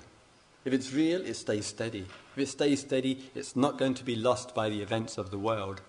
If 0.65 0.73
it's 0.73 0.91
real, 0.91 1.21
it 1.21 1.35
stays 1.35 1.65
steady. 1.65 2.05
If 2.35 2.37
it 2.37 2.47
stays 2.47 2.81
steady, 2.81 3.29
it's 3.35 3.55
not 3.55 3.77
going 3.77 3.93
to 3.93 4.03
be 4.03 4.15
lost 4.15 4.53
by 4.53 4.69
the 4.69 4.81
events 4.81 5.17
of 5.17 5.31
the 5.31 5.37
world. 5.37 5.81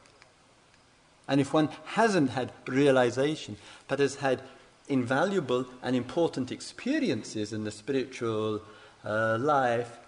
And 1.26 1.40
if 1.40 1.52
one 1.52 1.70
hasn't 1.84 2.30
had 2.30 2.52
realization, 2.68 3.56
but 3.88 3.98
has 3.98 4.16
had 4.16 4.42
invaluable 4.86 5.66
and 5.82 5.96
important 5.96 6.52
experiences 6.52 7.52
in 7.52 7.64
the 7.64 7.72
spiritual 7.72 8.62
uh, 9.04 9.38
life, 9.40 9.98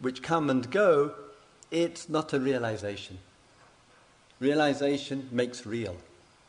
which 0.00 0.22
come 0.22 0.50
and 0.50 0.70
go, 0.70 1.12
it's 1.70 2.08
not 2.08 2.32
a 2.32 2.40
realization. 2.40 3.18
Realization 4.40 5.28
makes 5.32 5.64
real, 5.64 5.96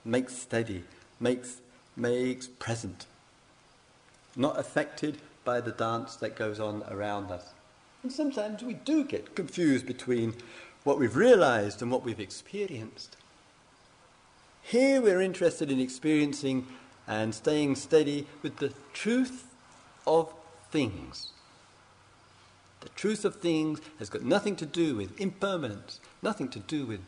makes 0.04 0.36
steady, 0.36 0.84
makes, 1.20 1.62
makes 1.96 2.48
present 2.48 3.06
not 4.36 4.58
affected 4.58 5.18
by 5.44 5.60
the 5.60 5.72
dance 5.72 6.16
that 6.18 6.36
goes 6.36 6.60
on 6.60 6.84
around 6.90 7.32
us. 7.32 7.54
And 8.02 8.12
sometimes 8.12 8.64
we 8.64 8.74
do 8.74 9.04
get 9.04 9.36
confused 9.36 9.86
between 9.86 10.36
what 10.84 10.98
we've 10.98 11.16
realized 11.16 11.82
and 11.82 11.92
what 11.92 12.04
we've 12.04 12.20
experienced. 12.20 13.18
Here 14.62 15.02
we're 15.02 15.22
interested 15.22 15.70
in 15.70 15.80
experiencing 15.80 16.68
and 17.08 17.36
staying 17.36 17.76
steady 17.76 18.28
with 18.42 18.58
the 18.58 18.74
truth 18.94 19.48
of 20.08 20.34
things. 20.72 21.32
The 22.82 22.90
truth 22.90 23.26
of 23.26 23.36
things 23.36 23.82
has 23.98 24.10
got 24.10 24.24
nothing 24.24 24.56
to 24.58 24.66
do 24.66 24.96
with 24.96 25.20
impermanence, 25.20 26.00
nothing 26.22 26.48
to 26.50 26.60
do 26.60 26.86
with 26.86 27.02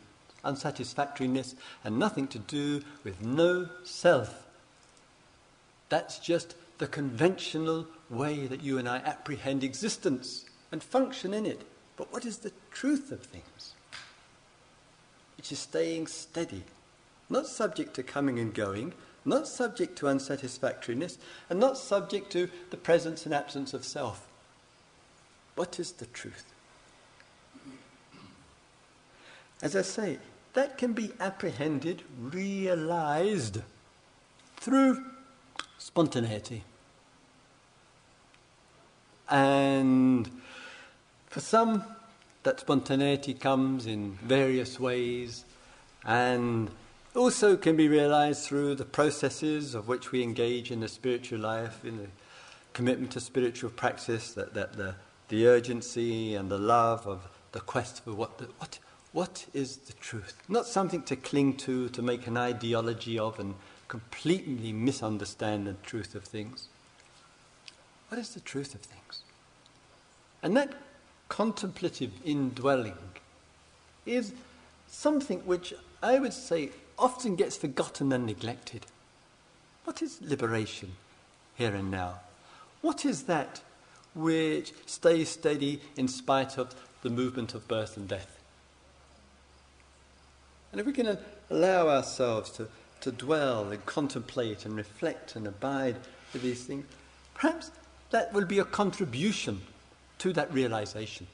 unsatisfactoriness, 0.44 1.54
and 1.84 1.98
nothing 1.98 2.26
to 2.28 2.38
do 2.38 2.82
with 3.04 3.22
no 3.22 3.68
self. 3.84 4.46
That's 5.88 6.18
just 6.18 6.56
the 6.78 6.86
conventional 6.86 7.86
way 8.10 8.46
that 8.46 8.62
you 8.62 8.76
and 8.76 8.88
I 8.88 8.98
apprehend 8.98 9.64
existence 9.64 10.44
and 10.72 10.82
function 10.82 11.32
in 11.34 11.46
it. 11.46 11.62
But 11.96 12.12
what 12.12 12.24
is 12.24 12.38
the 12.38 12.52
truth 12.72 13.12
of 13.12 13.20
things? 13.20 13.74
Which 15.36 15.52
is 15.52 15.58
staying 15.58 16.06
steady, 16.08 16.64
not 17.28 17.46
subject 17.46 17.94
to 17.94 18.02
coming 18.02 18.38
and 18.38 18.52
going, 18.52 18.94
not 19.24 19.46
subject 19.46 19.96
to 19.98 20.08
unsatisfactoriness, 20.08 21.18
and 21.48 21.60
not 21.60 21.78
subject 21.78 22.32
to 22.32 22.48
the 22.70 22.76
presence 22.76 23.24
and 23.24 23.34
absence 23.34 23.74
of 23.74 23.84
self. 23.84 24.26
What 25.54 25.78
is 25.78 25.92
the 25.92 26.06
truth? 26.06 26.46
As 29.60 29.76
I 29.76 29.82
say, 29.82 30.18
that 30.54 30.76
can 30.76 30.92
be 30.92 31.12
apprehended, 31.20 32.02
realized 32.18 33.60
through 34.56 35.04
spontaneity. 35.78 36.64
And 39.30 40.30
for 41.32 41.40
some, 41.40 41.82
that 42.42 42.60
spontaneity 42.60 43.32
comes 43.32 43.86
in 43.86 44.12
various 44.22 44.78
ways 44.78 45.46
and 46.04 46.70
also 47.16 47.56
can 47.56 47.74
be 47.74 47.88
realized 47.88 48.44
through 48.44 48.74
the 48.74 48.84
processes 48.84 49.74
of 49.74 49.88
which 49.88 50.12
we 50.12 50.22
engage 50.22 50.70
in 50.70 50.80
the 50.80 50.88
spiritual 50.88 51.38
life, 51.38 51.82
in 51.86 51.96
the 51.96 52.06
commitment 52.74 53.12
to 53.12 53.20
spiritual 53.20 53.70
practice, 53.70 54.34
that, 54.34 54.52
that 54.52 54.74
the, 54.74 54.94
the 55.28 55.46
urgency 55.46 56.34
and 56.34 56.50
the 56.50 56.58
love 56.58 57.06
of 57.06 57.26
the 57.52 57.60
quest 57.60 58.04
for 58.04 58.12
what, 58.12 58.36
the, 58.36 58.44
what, 58.58 58.78
what 59.12 59.46
is 59.54 59.78
the 59.78 59.94
truth. 59.94 60.34
Not 60.50 60.66
something 60.66 61.02
to 61.04 61.16
cling 61.16 61.56
to, 61.58 61.88
to 61.88 62.02
make 62.02 62.26
an 62.26 62.36
ideology 62.36 63.18
of 63.18 63.40
and 63.40 63.54
completely 63.88 64.74
misunderstand 64.74 65.66
the 65.66 65.74
truth 65.82 66.14
of 66.14 66.24
things. 66.24 66.68
What 68.08 68.18
is 68.18 68.34
the 68.34 68.40
truth 68.40 68.74
of 68.74 68.82
things? 68.82 69.22
And 70.42 70.54
that 70.58 70.74
contemplative 71.32 72.12
indwelling 72.26 72.98
is 74.04 74.34
something 74.86 75.38
which 75.46 75.72
I 76.02 76.18
would 76.18 76.34
say 76.34 76.70
often 76.98 77.36
gets 77.36 77.56
forgotten 77.56 78.12
and 78.12 78.26
neglected. 78.26 78.84
What 79.84 80.02
is 80.02 80.20
liberation 80.20 80.92
here 81.54 81.74
and 81.74 81.90
now? 81.90 82.20
What 82.82 83.06
is 83.06 83.22
that 83.24 83.62
which 84.14 84.74
stays 84.84 85.30
steady 85.30 85.80
in 85.96 86.06
spite 86.06 86.58
of 86.58 86.74
the 87.00 87.08
movement 87.08 87.54
of 87.54 87.66
birth 87.66 87.96
and 87.96 88.06
death. 88.06 88.38
And 90.70 90.80
if 90.80 90.86
we 90.86 90.92
can 90.92 91.18
allow 91.50 91.88
ourselves 91.88 92.50
to, 92.52 92.68
to 93.00 93.10
dwell 93.10 93.70
and 93.70 93.84
contemplate 93.86 94.66
and 94.66 94.76
reflect 94.76 95.34
and 95.34 95.46
abide 95.46 95.96
with 96.34 96.42
these 96.42 96.64
things, 96.64 96.84
perhaps 97.34 97.70
that 98.10 98.32
will 98.34 98.44
be 98.44 98.58
a 98.58 98.64
contribution 98.64 99.62
to 100.22 100.32
that 100.32 100.54
realization. 100.54 101.26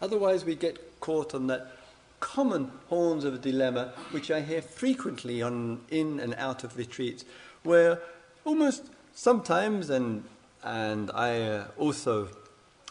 Otherwise, 0.00 0.42
we 0.42 0.54
get 0.54 1.00
caught 1.00 1.34
on 1.34 1.48
that 1.48 1.70
common 2.18 2.70
horns 2.88 3.24
of 3.24 3.34
a 3.34 3.38
dilemma, 3.38 3.92
which 4.10 4.30
I 4.30 4.40
hear 4.40 4.62
frequently 4.62 5.42
on 5.42 5.80
in 5.90 6.18
and 6.18 6.34
out 6.36 6.64
of 6.64 6.78
retreats, 6.78 7.26
where 7.62 8.00
almost 8.46 8.84
sometimes, 9.14 9.90
and 9.90 10.24
and 10.64 11.10
I 11.12 11.42
uh, 11.42 11.66
also, 11.76 12.30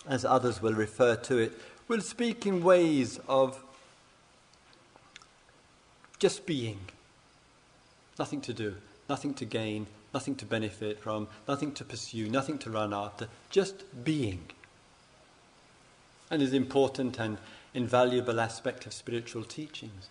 as 0.08 0.26
others 0.26 0.62
will 0.62 0.76
refer 0.76 1.16
to 1.16 1.40
it, 1.40 1.54
will 1.88 2.02
speak 2.02 2.46
in 2.46 2.64
ways 2.64 3.20
of 3.28 3.64
just 6.20 6.46
being, 6.46 6.82
nothing 8.20 8.42
to 8.42 8.54
do, 8.54 8.76
nothing 9.10 9.34
to 9.34 9.46
gain, 9.46 9.88
nothing 10.16 10.36
to 10.36 10.46
benefit 10.46 10.98
from, 10.98 11.28
nothing 11.46 11.74
to 11.74 11.84
pursue, 11.84 12.30
nothing 12.30 12.58
to 12.58 12.70
run 12.72 12.94
after, 12.94 13.28
just 13.50 13.84
being. 14.06 14.46
And 16.32 16.42
is 16.42 16.54
important 16.54 17.20
and 17.20 17.38
invaluable 17.74 18.40
aspect 18.40 18.86
of 18.86 18.94
spiritual 18.94 19.44
teachings. 19.44 20.08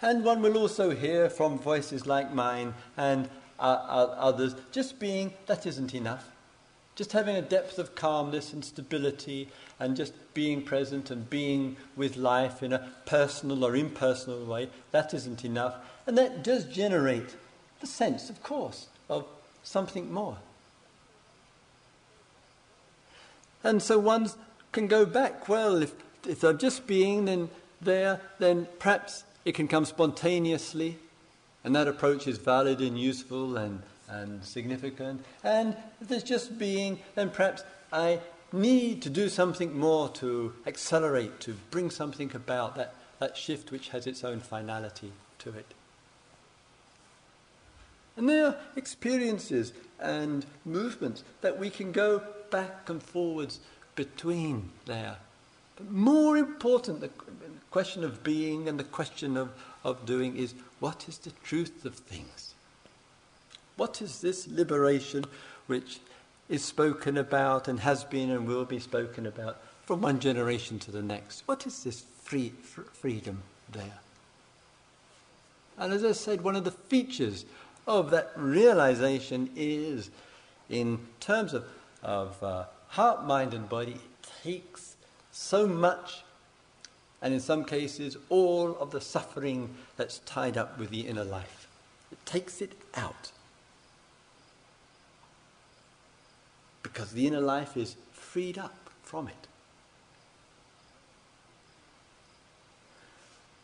And 0.00 0.24
one 0.24 0.42
will 0.42 0.56
also 0.56 0.90
hear 0.90 1.28
from 1.28 1.58
voices 1.58 2.06
like 2.06 2.32
mine 2.32 2.74
and 2.96 3.28
uh, 3.58 4.14
others, 4.16 4.54
just 4.70 5.00
being, 5.00 5.32
that 5.46 5.66
isn't 5.66 5.92
enough. 5.92 6.30
Just 6.94 7.10
having 7.10 7.34
a 7.34 7.42
depth 7.42 7.80
of 7.80 7.96
calmness 7.96 8.52
and 8.52 8.64
stability 8.64 9.48
and 9.80 9.96
just 9.96 10.12
being 10.34 10.62
present 10.62 11.10
and 11.10 11.28
being 11.28 11.76
with 11.96 12.16
life 12.16 12.62
in 12.62 12.72
a 12.72 12.92
personal 13.06 13.64
or 13.64 13.74
impersonal 13.74 14.44
way, 14.44 14.68
that 14.92 15.12
isn't 15.12 15.44
enough. 15.44 15.74
And 16.06 16.16
that 16.16 16.44
does 16.44 16.64
generate 16.64 17.34
the 17.80 17.88
sense, 17.88 18.30
of 18.30 18.40
course, 18.44 18.86
of 19.12 19.26
something 19.62 20.12
more. 20.12 20.36
And 23.64 23.82
so 23.82 23.98
one 23.98 24.28
can 24.72 24.88
go 24.88 25.06
back, 25.06 25.48
well, 25.48 25.82
if, 25.82 25.92
if 26.26 26.42
I'm 26.42 26.58
just 26.58 26.86
being 26.86 27.26
then 27.26 27.48
there, 27.80 28.20
then 28.38 28.66
perhaps 28.78 29.24
it 29.44 29.54
can 29.54 29.68
come 29.68 29.84
spontaneously, 29.84 30.98
and 31.64 31.74
that 31.76 31.88
approach 31.88 32.26
is 32.26 32.38
valid 32.38 32.80
and 32.80 32.98
useful 32.98 33.56
and 33.56 33.82
and 34.12 34.44
significant. 34.44 35.24
And 35.42 35.76
if 36.00 36.08
there's 36.08 36.22
just 36.22 36.58
being, 36.58 37.00
then 37.14 37.30
perhaps 37.30 37.64
I 37.92 38.20
need 38.52 39.02
to 39.02 39.10
do 39.10 39.28
something 39.28 39.76
more 39.76 40.08
to 40.10 40.52
accelerate, 40.66 41.40
to 41.40 41.54
bring 41.70 41.90
something 41.90 42.30
about, 42.34 42.76
that, 42.76 42.94
that 43.18 43.36
shift 43.36 43.72
which 43.72 43.88
has 43.88 44.06
its 44.06 44.22
own 44.22 44.40
finality 44.40 45.12
to 45.38 45.50
it. 45.50 45.66
And 48.16 48.28
there 48.28 48.46
are 48.46 48.56
experiences 48.76 49.72
and 49.98 50.44
movements 50.64 51.24
that 51.40 51.58
we 51.58 51.70
can 51.70 51.92
go 51.92 52.22
back 52.50 52.88
and 52.88 53.02
forwards 53.02 53.60
between 53.94 54.70
there. 54.84 55.16
But 55.76 55.90
more 55.90 56.36
important, 56.36 57.00
the 57.00 57.10
question 57.70 58.04
of 58.04 58.22
being 58.22 58.68
and 58.68 58.78
the 58.78 58.84
question 58.84 59.36
of, 59.36 59.50
of 59.84 60.04
doing 60.04 60.36
is 60.36 60.54
what 60.80 61.08
is 61.08 61.18
the 61.18 61.30
truth 61.42 61.84
of 61.84 61.94
things? 61.94 62.54
What 63.76 64.02
is 64.02 64.20
this 64.20 64.46
liberation 64.46 65.24
which 65.66 66.00
is 66.48 66.62
spoken 66.62 67.16
about 67.16 67.68
and 67.68 67.80
has 67.80 68.04
been 68.04 68.30
and 68.30 68.46
will 68.46 68.66
be 68.66 68.78
spoken 68.78 69.26
about 69.26 69.62
from 69.86 70.02
one 70.02 70.20
generation 70.20 70.78
to 70.80 70.90
the 70.90 71.02
next? 71.02 71.42
What 71.46 71.66
is 71.66 71.82
this 71.82 72.04
free, 72.22 72.52
freedom 72.92 73.42
there? 73.72 74.00
And 75.78 75.92
as 75.92 76.04
I 76.04 76.12
said, 76.12 76.42
one 76.42 76.56
of 76.56 76.64
the 76.64 76.70
features 76.70 77.46
of 77.86 78.10
that 78.10 78.32
realization 78.36 79.50
is, 79.56 80.10
in 80.68 80.98
terms 81.20 81.54
of, 81.54 81.64
of 82.02 82.42
uh, 82.42 82.64
heart, 82.88 83.24
mind, 83.24 83.54
and 83.54 83.68
body, 83.68 83.92
it 83.92 84.32
takes 84.42 84.96
so 85.30 85.66
much, 85.66 86.22
and 87.20 87.32
in 87.34 87.40
some 87.40 87.64
cases, 87.64 88.16
all 88.28 88.76
of 88.78 88.90
the 88.90 89.00
suffering 89.00 89.74
that's 89.96 90.18
tied 90.20 90.56
up 90.56 90.78
with 90.78 90.90
the 90.90 91.00
inner 91.00 91.24
life. 91.24 91.68
It 92.10 92.24
takes 92.26 92.60
it 92.60 92.72
out. 92.94 93.32
because 96.92 97.12
the 97.12 97.26
inner 97.26 97.40
life 97.40 97.76
is 97.76 97.96
freed 98.12 98.58
up 98.58 98.90
from 99.02 99.28
it. 99.28 99.46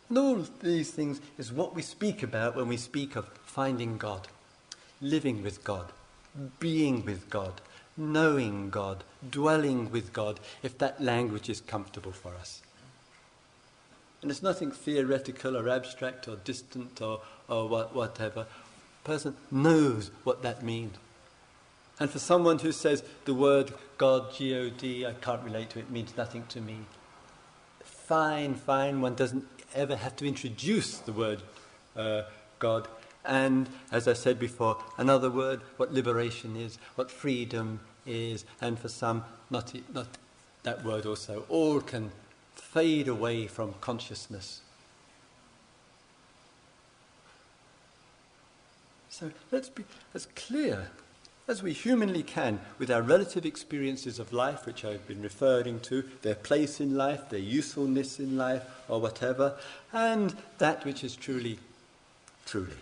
And 0.09 0.18
all 0.18 0.44
these 0.62 0.90
things 0.90 1.20
is 1.36 1.52
what 1.52 1.74
we 1.74 1.82
speak 1.82 2.22
about 2.22 2.56
when 2.56 2.68
we 2.68 2.76
speak 2.76 3.14
of 3.14 3.28
finding 3.44 3.98
God, 3.98 4.28
living 5.00 5.42
with 5.42 5.64
God, 5.64 5.92
being 6.59 7.04
with 7.04 7.28
God, 7.28 7.61
knowing 7.96 8.70
God, 8.70 9.04
dwelling 9.28 9.90
with 9.90 10.12
God, 10.12 10.40
if 10.62 10.78
that 10.78 11.02
language 11.02 11.50
is 11.50 11.61
comfortable 11.61 12.12
for 12.12 12.34
us. 12.34 12.62
And 14.22 14.30
it's 14.30 14.42
nothing 14.42 14.70
theoretical 14.70 15.56
or 15.56 15.68
abstract 15.68 16.26
or 16.26 16.36
distant 16.36 17.00
or, 17.02 17.20
or 17.48 17.68
what, 17.68 17.94
whatever. 17.94 18.46
A 19.04 19.06
person 19.06 19.36
knows 19.50 20.11
what 20.24 20.42
that 20.42 20.62
means. 20.62 20.96
And 22.00 22.09
for 22.09 22.18
someone 22.18 22.61
who 22.61 22.72
says 22.72 23.02
the 23.24 23.34
word 23.34 23.72
God, 23.96 24.32
G 24.32 24.54
O 24.54 24.70
D, 24.70 25.04
I 25.04 25.12
can't 25.12 25.42
relate 25.42 25.70
to 25.70 25.80
it, 25.80 25.90
means 25.90 26.16
nothing 26.16 26.46
to 26.50 26.61
me, 26.61 26.78
fine, 27.82 28.54
fine, 28.54 29.00
one 29.00 29.14
doesn't 29.14 29.44
ever 29.74 29.96
have 29.96 30.16
to 30.16 30.26
introduce 30.26 30.98
the 30.98 31.12
word 31.12 31.42
uh, 31.96 32.22
God. 32.58 32.88
And 33.24 33.68
as 33.92 34.08
I 34.08 34.14
said 34.14 34.38
before, 34.38 34.78
another 34.96 35.30
word, 35.30 35.60
what 35.76 35.92
liberation 35.92 36.56
is, 36.56 36.78
what 36.94 37.10
freedom 37.10 37.80
is, 38.06 38.44
and 38.60 38.78
for 38.78 38.88
some, 38.88 39.24
not, 39.50 39.72
not 39.92 40.06
that 40.62 40.84
word 40.84 41.04
also, 41.06 41.44
all 41.48 41.80
can 41.80 42.10
fade 42.54 43.08
away 43.08 43.46
from 43.46 43.74
consciousness. 43.80 44.62
So 49.10 49.30
let's 49.50 49.68
be 49.68 49.84
as 50.14 50.26
clear 50.36 50.90
as 51.49 51.62
we 51.62 51.72
humanly 51.72 52.22
can 52.22 52.61
with 52.78 52.90
our 52.90 53.01
relative 53.01 53.46
experiences 53.46 54.18
of 54.18 54.34
life, 54.34 54.66
which 54.66 54.84
I've 54.84 55.09
been 55.09 55.22
referring 55.22 55.80
to, 55.80 56.05
their 56.20 56.34
place 56.34 56.78
in 56.78 56.94
life, 56.94 57.30
their 57.30 57.38
usefulness 57.38 58.20
in 58.20 58.36
life, 58.36 58.62
or 58.86 59.01
whatever, 59.01 59.57
and 59.90 60.36
that 60.59 60.84
which 60.84 61.03
is 61.03 61.16
truly, 61.16 61.59
truly. 62.44 62.76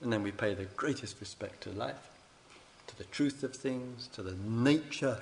And 0.00 0.12
then 0.12 0.24
we 0.24 0.32
pay 0.32 0.54
the 0.54 0.64
greatest 0.64 1.20
respect 1.20 1.62
to 1.62 1.70
life, 1.70 2.10
to 2.88 2.98
the 2.98 3.04
truth 3.04 3.44
of 3.44 3.54
things, 3.54 4.08
to 4.14 4.22
the 4.22 4.36
nature 4.44 5.18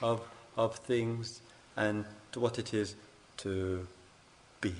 of, 0.00 0.22
of 0.56 0.76
things, 0.76 1.42
and 1.76 2.06
to 2.32 2.40
what 2.40 2.58
it 2.58 2.72
is 2.72 2.94
to 3.38 3.86
be. 4.62 4.74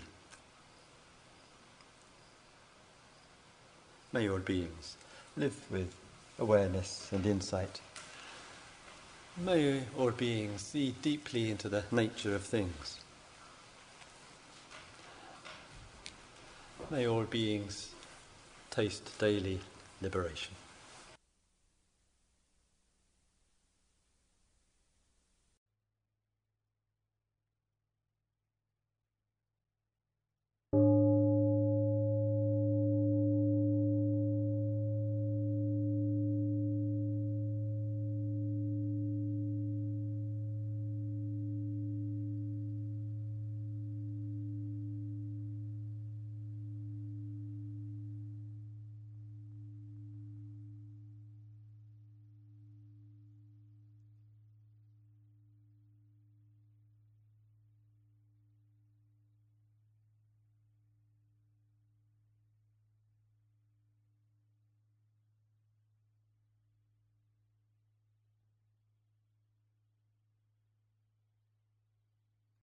May 4.13 4.29
all 4.29 4.39
beings 4.39 4.97
live 5.37 5.57
with 5.71 5.95
awareness 6.39 7.09
and 7.13 7.25
insight. 7.25 7.81
May 9.37 9.85
all 9.97 10.11
beings 10.11 10.63
see 10.63 10.95
deeply 11.01 11.51
into 11.51 11.69
the 11.69 11.85
nature 11.93 12.35
of 12.35 12.43
things. 12.43 12.99
May 16.91 17.07
all 17.07 17.23
beings 17.23 17.91
taste 18.71 19.17
daily 19.19 19.61
liberation. 20.03 20.55